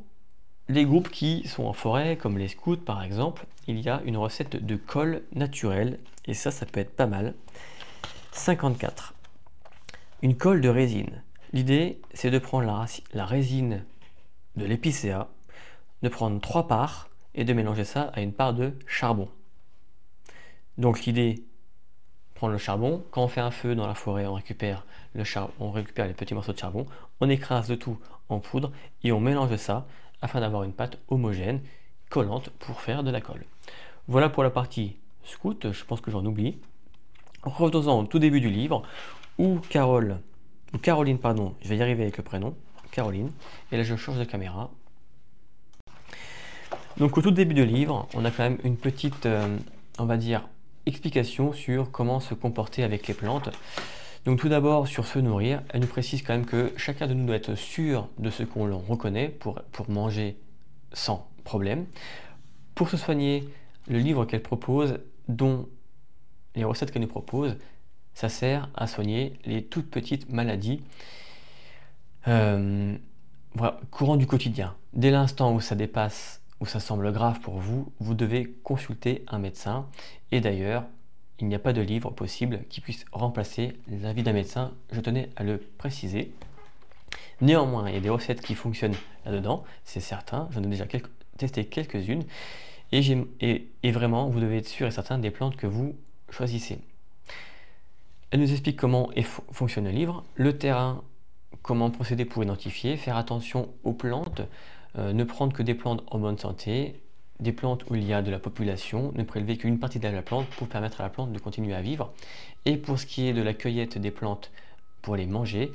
les 0.69 0.85
groupes 0.85 1.09
qui 1.09 1.47
sont 1.47 1.65
en 1.65 1.73
forêt, 1.73 2.17
comme 2.17 2.37
les 2.37 2.47
scouts 2.47 2.77
par 2.77 3.01
exemple, 3.01 3.47
il 3.65 3.79
y 3.79 3.89
a 3.89 4.01
une 4.05 4.15
recette 4.15 4.63
de 4.63 4.75
colle 4.75 5.23
naturelle, 5.33 5.99
et 6.25 6.35
ça, 6.35 6.51
ça 6.51 6.67
peut 6.67 6.79
être 6.79 6.95
pas 6.95 7.07
mal. 7.07 7.33
54. 8.33 9.15
Une 10.21 10.37
colle 10.37 10.61
de 10.61 10.69
résine. 10.69 11.23
L'idée, 11.53 11.99
c'est 12.13 12.29
de 12.29 12.37
prendre 12.37 12.67
la, 12.67 12.85
la, 13.13 13.25
résine 13.25 13.85
de 14.55 14.65
l'épicéa, 14.65 15.29
de 16.03 16.09
prendre 16.09 16.39
trois 16.41 16.67
parts 16.67 17.09
et 17.33 17.43
de 17.43 17.53
mélanger 17.53 17.85
ça 17.85 18.11
à 18.13 18.21
une 18.21 18.33
part 18.33 18.53
de 18.53 18.73
charbon. 18.85 19.29
Donc 20.77 21.05
l'idée, 21.05 21.46
prendre 22.38 22.54
le 22.54 22.60
charbon, 22.60 23.04
quand 23.10 23.23
on 23.23 23.28
fait 23.28 23.41
un 23.41 23.50
feu 23.50 23.73
dans 23.73 23.88
la 23.88 23.95
forêt, 23.95 24.28
on 24.28 24.36
récupère, 24.36 24.86
le 25.15 25.23
on 25.60 25.71
récupère 25.71 26.06
les 26.06 26.13
petits 26.13 26.36
morceaux 26.36 26.54
de 26.54 26.58
charbon, 26.60 26.86
on 27.19 27.30
écrase 27.30 27.67
le 27.67 27.78
tout 27.78 27.97
en 28.30 28.39
poudre 28.39 28.71
et 29.04 29.12
on 29.12 29.19
mélange 29.19 29.56
ça 29.56 29.88
afin 30.21 30.39
d'avoir 30.39 30.63
une 30.63 30.71
pâte 30.71 31.00
homogène, 31.10 31.62
collante 32.10 32.50
pour 32.60 32.80
faire 32.82 33.04
de 33.04 33.10
la 33.10 33.21
colle. 33.21 33.43
Voilà 34.08 34.30
pour 34.30 34.43
la 34.43 34.52
partie 34.52 34.97
scout, 35.23 35.71
je 35.71 35.84
pense 35.84 36.00
que 36.00 36.12
j'en 36.12 36.23
oublie. 36.26 36.60
Revenons-en 37.41 38.02
au 38.02 38.06
tout 38.06 38.19
début 38.19 38.39
du 38.39 38.52
livre, 38.52 38.84
où 39.39 39.60
Carole, 39.69 40.19
ou 40.73 40.78
Caroline, 40.78 41.17
pardon, 41.17 41.56
je 41.63 41.69
vais 41.69 41.78
y 41.78 41.82
arriver 41.82 42.04
avec 42.04 42.17
le 42.17 42.23
prénom, 42.23 42.56
Caroline, 42.91 43.32
et 43.71 43.78
là 43.78 43.84
je 43.84 43.95
change 43.95 44.19
de 44.19 44.26
caméra. 44.26 44.69
Donc 46.97 47.17
au 47.17 47.21
tout 47.21 47.32
début 47.32 47.56
du 47.56 47.65
livre, 47.65 48.08
on 48.13 48.26
a 48.26 48.32
quand 48.32 48.43
même 48.43 48.60
une 48.63 48.78
petite, 48.78 49.26
euh, 49.26 49.58
on 49.97 50.06
va 50.06 50.17
dire, 50.17 50.47
explications 50.88 51.54
sur 51.54 51.91
comment 51.91 52.19
se 52.19 52.34
comporter 52.34 52.84
avec 52.84 53.08
les 53.08 53.13
plantes. 53.13 53.50
Donc 54.26 54.39
tout 54.39 54.50
d'abord 54.50 54.88
sur 54.88 55.06
se 55.08 55.19
nourrir, 55.19 55.62
elle 55.69 55.82
nous 55.82 55.88
précise 55.88 56.21
quand 56.21 56.34
même 56.34 56.45
que 56.45 56.73
chacun 56.76 57.08
de 57.08 57.13
nous 57.13 57.26
doit 57.26 57.36
être 57.36 57.56
sûr 57.56 58.10
de 58.17 58.30
ce 58.30 58.43
qu'on 58.43 58.78
reconnaît 58.80 59.30
pour, 59.30 59.62
manger 59.88 60.38
sans 60.91 61.30
problème. 61.43 61.86
Pour 62.76 62.89
se 62.89 62.97
soigner, 62.97 63.47
le 63.88 64.00
livre 64.00 64.26
qu'elle 64.26 64.43
propose, 64.43 65.00
dont 65.30 65.69
les 66.56 66.63
recettes 66.63 66.91
qu'elle 66.91 67.04
nous 67.04 67.08
propose, 67.08 67.58
ça 68.13 68.30
sert 68.30 68.69
à 68.76 68.88
soigner 68.88 69.34
les 69.45 69.63
toutes 69.63 69.89
petites 69.89 70.30
maladies 70.30 70.82
euh, 72.28 72.97
courant 73.91 74.17
du 74.17 74.28
quotidien. 74.28 74.76
Dès 74.93 75.12
l'instant 75.12 75.54
où 75.54 75.62
ça 75.62 75.76
dépasse, 75.76 76.41
où 76.60 76.65
ça 76.65 76.80
semble 76.80 77.12
grave 77.13 77.39
pour 77.39 77.60
vous, 77.60 77.91
vous 78.00 78.13
devez 78.13 78.58
consulter 78.63 79.23
un 79.28 79.39
médecin. 79.39 79.88
Et 80.31 80.41
d'ailleurs, 80.41 80.85
il 81.39 81.47
n'y 81.47 81.55
a 81.55 81.59
pas 81.59 81.73
de 81.73 81.81
livre 81.81 82.09
possible 82.09 82.61
qui 82.69 82.81
puisse 82.81 83.05
remplacer 83.11 83.77
l'avis 83.87 84.23
d'un 84.23 84.33
médecin, 84.33 84.73
je 84.91 84.99
tenais 85.01 85.29
à 85.35 85.43
le 85.43 85.59
préciser. 85.77 86.31
Néanmoins, 87.41 87.89
il 87.89 87.93
y 87.93 87.97
a 87.97 88.01
des 88.01 88.09
recettes 88.09 88.41
qui 88.41 88.55
fonctionnent 88.55 88.95
là-dedans, 89.25 89.63
c'est 89.83 89.99
certain, 89.99 90.49
j'en 90.51 90.63
ai 90.63 90.67
déjà 90.67 90.85
testé 91.37 91.65
quelques-unes, 91.65 92.23
et, 92.91 93.91
vraiment, 93.91 94.29
vous 94.29 94.39
devez 94.39 94.57
être 94.57 94.67
sûr 94.67 94.87
et 94.87 94.91
certain 94.91 95.19
des 95.19 95.31
plantes 95.31 95.55
que 95.55 95.67
vous 95.67 95.95
choisissez. 96.29 96.79
Elle 98.31 98.39
nous 98.39 98.51
explique 98.51 98.77
comment 98.77 99.09
fonctionne 99.51 99.85
le 99.85 99.91
livre, 99.91 100.23
le 100.35 100.57
terrain, 100.57 101.03
comment 101.61 101.91
procéder 101.91 102.25
pour 102.25 102.43
identifier, 102.43 102.97
faire 102.97 103.17
attention 103.17 103.69
aux 103.83 103.93
plantes, 103.93 104.41
euh, 104.97 105.13
ne 105.13 105.23
prendre 105.23 105.53
que 105.53 105.63
des 105.63 105.75
plantes 105.75 106.03
en 106.07 106.19
bonne 106.19 106.37
santé, 106.37 107.01
des 107.39 107.52
plantes 107.52 107.86
où 107.89 107.95
il 107.95 108.04
y 108.04 108.13
a 108.13 108.21
de 108.21 108.32
la 108.32 108.39
population, 108.39 109.12
ne 109.15 109.23
prélever 109.23 109.58
qu'une 109.58 109.80
partie 109.80 110.00
de 110.00 110.08
la 110.08 110.21
plante 110.21 110.47
pour 110.58 110.67
permettre 110.67 111.02
à 111.02 111.04
la 111.04 111.10
plante 111.10 111.32
de 111.32 111.39
continuer 111.39 111.76
à 111.76 111.82
vivre. 111.82 112.13
Et 112.65 112.78
pour 112.78 113.00
ce 113.00 113.06
qui 113.06 113.28
est 113.28 113.34
de 113.34 113.41
la 113.41 113.54
cueillette 113.54 113.97
des 113.97 114.12
plantes 114.12 114.52
pour 115.02 115.15
les 115.15 115.28
manger, 115.28 115.71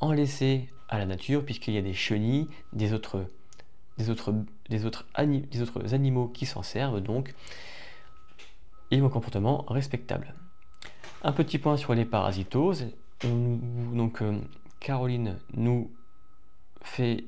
en 0.00 0.12
laisser 0.12 0.68
à 0.88 0.98
la 0.98 1.06
nature 1.06 1.44
puisqu'il 1.44 1.74
y 1.74 1.78
a 1.78 1.82
des 1.82 1.94
chenilles, 1.94 2.48
des 2.72 2.92
autres, 2.92 3.26
des 3.98 4.10
autres, 4.10 4.34
des 4.68 4.84
autres, 4.84 5.06
des 5.18 5.62
autres 5.62 5.94
animaux 5.94 6.28
qui 6.28 6.46
s'en 6.46 6.62
servent 6.62 7.00
donc. 7.00 7.34
Et 8.92 8.98
un 8.98 9.08
comportement 9.08 9.64
respectable. 9.68 10.34
Un 11.22 11.32
petit 11.32 11.58
point 11.58 11.76
sur 11.76 11.94
les 11.94 12.04
parasitoses. 12.04 12.88
donc 13.22 14.22
euh, 14.22 14.40
Caroline 14.80 15.38
nous 15.54 15.90
fait, 16.82 17.24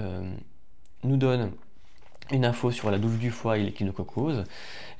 euh, 0.00 0.32
nous 1.02 1.16
donne 1.16 1.52
une 2.32 2.44
info 2.44 2.70
sur 2.70 2.90
la 2.90 2.98
douve 2.98 3.18
du 3.18 3.30
foie 3.30 3.58
et 3.58 3.62
l'échinococose, 3.62 4.44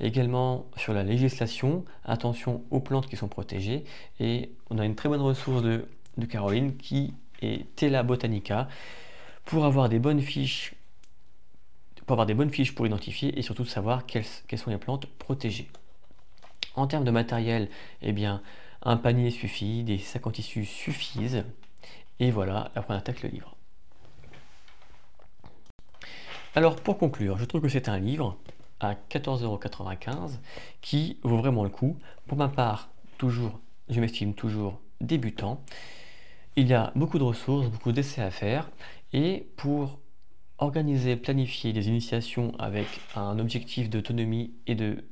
également 0.01 0.67
sur 0.77 0.93
la 0.93 1.03
législation, 1.03 1.85
attention 2.05 2.63
aux 2.71 2.81
plantes 2.81 3.09
qui 3.09 3.17
sont 3.17 3.29
protégées, 3.29 3.85
et 4.21 4.51
on 4.71 4.79
a 4.79 4.85
une 4.85 4.95
très 4.95 5.09
bonne 5.09 5.23
ressource 5.23 5.63
de, 5.63 5.87
Caroline 6.29 6.77
qui 6.77 7.15
est 7.41 7.75
Tela 7.75 8.03
Botanica 8.03 8.69
pour 9.47 9.65
avoir 9.65 9.89
des 9.89 9.99
bonnes 9.99 10.21
fiches 10.21 10.75
pour 12.07 12.15
avoir 12.15 12.27
des 12.27 12.35
bonnes 12.35 12.51
fiches 12.51 12.75
pour 12.75 12.87
identifier 12.87 13.39
et 13.39 13.43
surtout 13.43 13.65
savoir 13.65 14.07
quelles, 14.07 14.25
sont 14.25 14.71
les 14.71 14.77
plantes 14.77 15.07
protégées. 15.07 15.71
En 16.75 16.87
termes 16.87 17.05
de 17.05 17.11
matériel, 17.11 17.69
eh 18.03 18.13
bien, 18.13 18.43
un 18.83 18.97
panier 18.97 19.31
suffit, 19.31 19.85
des 19.85 19.99
sacs 19.99 20.27
en 20.27 20.33
tissu 20.33 20.65
suffisent, 20.65 21.45
et 22.19 22.31
voilà, 22.31 22.73
après 22.75 22.95
on 22.95 22.99
attaque 22.99 23.23
le 23.23 23.29
livre. 23.31 23.57
Alors 26.55 26.77
pour 26.77 26.99
conclure, 26.99 27.39
je 27.39 27.47
trouve 27.47 27.63
que 27.63 27.69
c'est 27.71 27.89
un 27.89 27.99
livre 27.99 28.37
à 28.79 28.95
14,95€ 29.11 30.33
qui 30.83 31.17
vaut 31.23 31.39
vraiment 31.39 31.65
le 31.65 31.71
coup. 31.71 31.97
Pour 32.27 32.37
ma 32.37 32.49
part, 32.49 32.91
toujours, 33.17 33.59
je 33.89 33.99
m'estime 34.01 34.35
toujours 34.35 34.79
débutant. 35.01 35.63
Il 36.57 36.69
y 36.69 36.75
a 36.75 36.93
beaucoup 36.95 37.19
de 37.19 37.25
ressources, 37.25 37.69
beaucoup 37.69 37.93
d'essais 37.93 38.21
à 38.21 38.31
faire 38.31 38.71
et 39.15 39.47
pour 39.57 39.99
organiser, 40.59 41.17
planifier 41.17 41.73
des 41.73 41.89
initiations 41.89 42.53
avec 42.59 42.87
un 43.17 43.39
objectif 43.39 43.89
d'autonomie 43.89 44.53
et 44.67 44.75
de, 44.75 45.03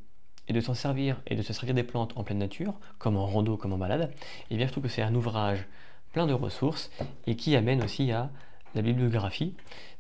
s'en 0.61 0.75
servir 0.75 1.23
et 1.27 1.37
de 1.37 1.43
se 1.43 1.55
servir 1.55 1.75
des 1.75 1.85
plantes 1.85 2.13
en 2.17 2.23
pleine 2.23 2.39
nature, 2.39 2.75
comme 2.99 3.17
en 3.17 3.25
rando, 3.25 3.57
comme 3.57 3.73
en 3.73 3.79
balade, 3.79 4.11
et 4.13 4.17
eh 4.51 4.57
bien 4.59 4.67
je 4.67 4.73
trouve 4.73 4.85
que 4.85 4.91
c'est 4.91 5.03
un 5.03 5.15
ouvrage 5.15 5.67
plein 6.13 6.27
de 6.27 6.35
ressources 6.35 6.91
et 7.27 7.35
qui 7.35 7.57
amène 7.57 7.83
aussi 7.83 8.13
à 8.13 8.31
la 8.75 8.83
bibliographie. 8.83 9.55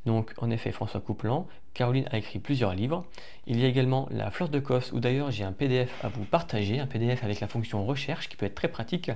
Donc 0.06 0.32
en 0.38 0.50
effet, 0.50 0.72
François 0.72 1.00
Couplan, 1.00 1.46
Caroline 1.74 2.06
a 2.10 2.18
écrit 2.18 2.38
plusieurs 2.38 2.74
livres. 2.74 3.04
Il 3.46 3.60
y 3.60 3.64
a 3.64 3.68
également 3.68 4.08
la 4.10 4.30
Fleur 4.30 4.48
de 4.48 4.58
Cosse, 4.58 4.92
où 4.92 5.00
d'ailleurs 5.00 5.30
j'ai 5.30 5.44
un 5.44 5.52
PDF 5.52 5.92
à 6.04 6.08
vous 6.08 6.24
partager, 6.24 6.80
un 6.80 6.86
PDF 6.86 7.22
avec 7.24 7.40
la 7.40 7.48
fonction 7.48 7.84
recherche 7.84 8.28
qui 8.28 8.36
peut 8.36 8.46
être 8.46 8.54
très 8.54 8.68
pratique. 8.68 9.10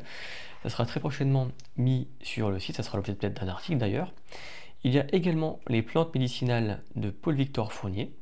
Ça 0.63 0.69
sera 0.69 0.87
très 0.87 1.01
prochainement 1.01 1.49
mis 1.77 2.09
sur 2.23 2.51
le 2.51 2.59
site, 2.59 2.77
ça 2.77 2.83
sera 2.83 2.97
l'objet 2.97 3.15
peut-être 3.15 3.41
d'un 3.41 3.49
article 3.49 3.79
d'ailleurs. 3.79 4.13
Il 4.83 4.93
y 4.93 4.99
a 4.99 5.07
également 5.15 5.61
les 5.69 5.83
plantes 5.83 6.15
médicinales 6.15 6.83
de 6.95 7.11
Paul-Victor 7.11 7.73
Fournier 7.73 8.15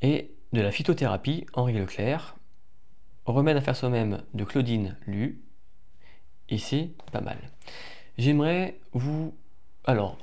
et 0.00 0.30
de 0.52 0.60
la 0.60 0.70
phytothérapie 0.70 1.46
Henri 1.54 1.74
Leclerc, 1.74 2.36
remède 3.24 3.56
à 3.56 3.60
faire 3.60 3.76
soi-même 3.76 4.22
de 4.34 4.44
Claudine 4.44 4.96
Lu, 5.06 5.40
et 6.48 6.58
c'est 6.58 6.90
pas 7.12 7.20
mal. 7.20 7.38
J'aimerais 8.18 8.78
vous 8.92 9.34
alors, 9.84 10.16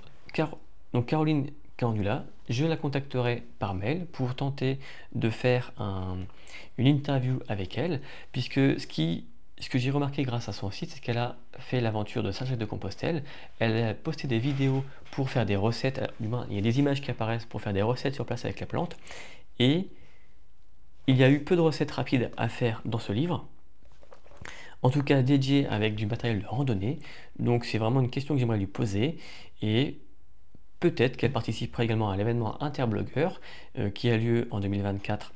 donc 0.93 1.05
Caroline 1.05 1.49
Candula, 1.77 2.25
je 2.49 2.65
la 2.65 2.77
contacterai 2.77 3.43
par 3.59 3.73
mail 3.73 4.05
pour 4.07 4.35
tenter 4.35 4.79
de 5.13 5.29
faire 5.29 5.73
une 6.77 6.87
interview 6.87 7.39
avec 7.47 7.77
elle, 7.77 8.01
puisque 8.31 8.79
ce, 8.79 8.87
que 8.87 9.77
j'ai 9.77 9.91
remarqué 9.91 10.23
grâce 10.23 10.49
à 10.49 10.53
son 10.53 10.71
site, 10.71 10.91
c'est 10.91 10.99
qu'elle 10.99 11.17
a 11.17 11.37
fait 11.57 11.81
l'aventure 11.81 12.23
de 12.23 12.31
Saint-Jacques-de-Compostelle. 12.31 13.23
Elle 13.59 13.83
a 13.83 13.93
posté 13.93 14.27
des 14.27 14.39
vidéos 14.39 14.83
pour 15.11 15.29
faire 15.29 15.45
des 15.45 15.55
recettes, 15.55 16.01
du 16.19 16.27
moins, 16.27 16.47
il 16.49 16.55
y 16.55 16.59
a 16.59 16.61
des 16.61 16.79
images 16.79 17.01
qui 17.01 17.11
apparaissent 17.11 17.45
pour 17.45 17.61
faire 17.61 17.73
des 17.73 17.81
recettes 17.81 18.15
sur 18.15 18.25
place 18.25 18.45
avec 18.45 18.59
les 18.59 18.65
plantes, 18.65 18.95
et 19.59 19.89
il 21.07 21.17
y 21.17 21.23
a 21.23 21.29
eu 21.29 21.39
peu 21.43 21.55
de 21.55 21.61
recettes 21.61 21.91
rapides 21.91 22.31
à 22.37 22.49
faire 22.49 22.81
dans 22.85 22.99
ce 22.99 23.11
livre, 23.11 23.47
en 24.81 24.89
tout 24.89 25.03
cas 25.03 25.21
dédié 25.21 25.67
avec 25.67 25.95
du 25.95 26.05
matériel 26.05 26.41
de 26.41 26.47
randonnée. 26.47 26.99
Donc 27.37 27.65
c'est 27.65 27.77
vraiment 27.77 28.01
une 28.01 28.09
question 28.09 28.35
que 28.35 28.39
j'aimerais 28.39 28.57
lui 28.57 28.67
poser 28.67 29.17
et 29.61 29.99
peut-être 30.79 31.17
qu'elle 31.17 31.33
participera 31.33 31.83
également 31.83 32.09
à 32.09 32.17
l'événement 32.17 32.61
Interblogueur 32.63 33.41
euh, 33.77 33.89
qui 33.89 34.09
a 34.09 34.17
lieu 34.17 34.47
en 34.51 34.59
2024 34.59 35.33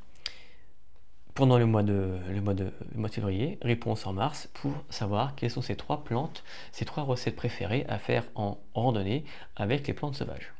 pendant 1.33 1.57
le 1.57 1.65
mois 1.65 1.83
de, 1.83 2.19
le 2.29 2.41
mois 2.41 2.53
de, 2.53 2.71
mois 2.95 3.09
de 3.09 3.13
février, 3.13 3.57
réponse 3.61 4.05
en 4.05 4.13
mars, 4.13 4.49
pour 4.53 4.73
savoir 4.89 5.35
quelles 5.35 5.49
sont 5.49 5.61
ces 5.61 5.75
trois 5.75 6.03
plantes, 6.03 6.43
ces 6.71 6.85
trois 6.85 7.03
recettes 7.03 7.35
préférées 7.35 7.85
à 7.89 7.97
faire 7.97 8.23
en 8.35 8.59
randonnée 8.73 9.23
avec 9.55 9.87
les 9.87 9.93
plantes 9.93 10.15
sauvages. 10.15 10.53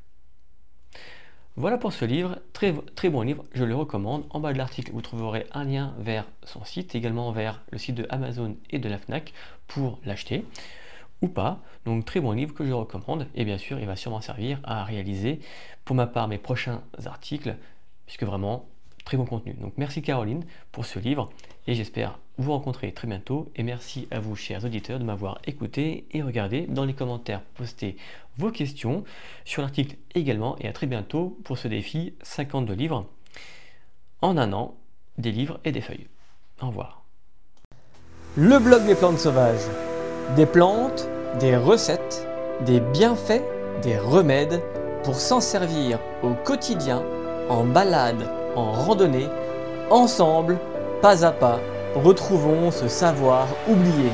Voilà 1.56 1.78
pour 1.78 1.94
ce 1.94 2.04
livre, 2.04 2.40
très, 2.52 2.74
très 2.96 3.10
bon 3.10 3.22
livre, 3.22 3.46
je 3.54 3.64
le 3.64 3.76
recommande. 3.76 4.26
En 4.32 4.40
bas 4.40 4.54
de 4.54 4.58
l'article, 4.58 4.92
vous 4.92 5.04
trouverez 5.04 5.46
un 5.52 5.66
lien 5.66 5.94
vers 6.00 6.26
son 6.44 6.66
site, 6.66 6.96
également 6.96 7.32
vers 7.32 7.62
le 7.70 7.78
site 7.78 7.94
de 7.94 8.08
Amazon 8.10 8.58
et 8.72 8.80
de 8.80 8.90
la 8.90 8.98
FNAC 8.98 9.34
pour 9.68 10.00
l'acheter 10.04 10.46
ou 11.22 11.28
pas. 11.28 11.60
Donc 11.86 12.06
très 12.06 12.22
bon 12.22 12.32
livre 12.32 12.56
que 12.56 12.66
je 12.66 12.74
recommande 12.74 13.28
et 13.36 13.46
bien 13.46 13.60
sûr 13.60 13.80
il 13.80 13.86
va 13.86 13.96
sûrement 13.96 14.20
servir 14.20 14.60
à 14.64 14.84
réaliser 14.84 15.42
pour 15.86 15.96
ma 15.96 16.08
part 16.08 16.28
mes 16.28 16.40
prochains 16.40 16.82
articles 17.06 17.56
puisque 18.08 18.24
vraiment 18.24 18.68
très 19.06 19.18
bon 19.18 19.26
contenu. 19.26 19.54
Donc 19.54 19.74
merci 19.78 20.02
Caroline 20.02 20.46
pour 20.72 20.86
ce 20.86 21.00
livre 21.00 21.30
et 21.68 21.76
j'espère 21.76 22.20
vous 22.38 22.52
rencontrer 22.52 22.92
très 22.92 23.08
bientôt 23.08 23.52
et 23.56 23.64
merci 23.64 24.08
à 24.12 24.20
vous 24.20 24.36
chers 24.36 24.66
auditeurs 24.66 25.00
de 25.00 25.04
m'avoir 25.04 25.40
écouté 25.46 26.06
et 26.12 26.22
regardé 26.22 26.66
dans 26.68 26.86
les 26.86 26.94
commentaires 26.94 27.42
postez 27.56 27.96
vos 28.38 28.52
questions 28.52 29.04
sur 29.46 29.62
l'article 29.62 29.98
également 30.16 30.58
et 30.60 30.68
à 30.68 30.74
très 30.74 30.88
bientôt 30.88 31.38
pour 31.44 31.58
ce 31.58 31.68
défi 31.68 32.14
52 32.24 32.74
livres 32.74 33.08
en 34.22 34.38
un 34.38 34.54
an 34.54 34.76
des 35.18 35.32
livres 35.32 35.60
et 35.64 35.72
des 35.72 35.82
feuilles. 35.82 36.08
Au 36.62 36.68
revoir. 36.68 37.04
Le 38.36 38.58
blog 38.58 38.86
des 38.86 38.96
plantes 38.96 39.20
sauvages. 39.20 39.68
Des 40.36 40.46
plantes, 40.46 41.08
des 41.40 41.56
recettes, 41.56 42.28
des 42.66 42.80
bienfaits, 42.80 43.44
des 43.84 43.98
remèdes 43.98 44.62
pour 45.04 45.16
s'en 45.16 45.42
servir 45.42 46.00
au 46.24 46.34
quotidien, 46.34 47.04
en 47.50 47.66
balade 47.66 48.28
en 48.56 48.72
randonnée, 48.72 49.30
ensemble, 49.90 50.58
pas 51.02 51.26
à 51.26 51.32
pas, 51.32 51.60
retrouvons 51.96 52.72
ce 52.72 52.88
savoir 52.88 53.48
oublié. 53.68 54.12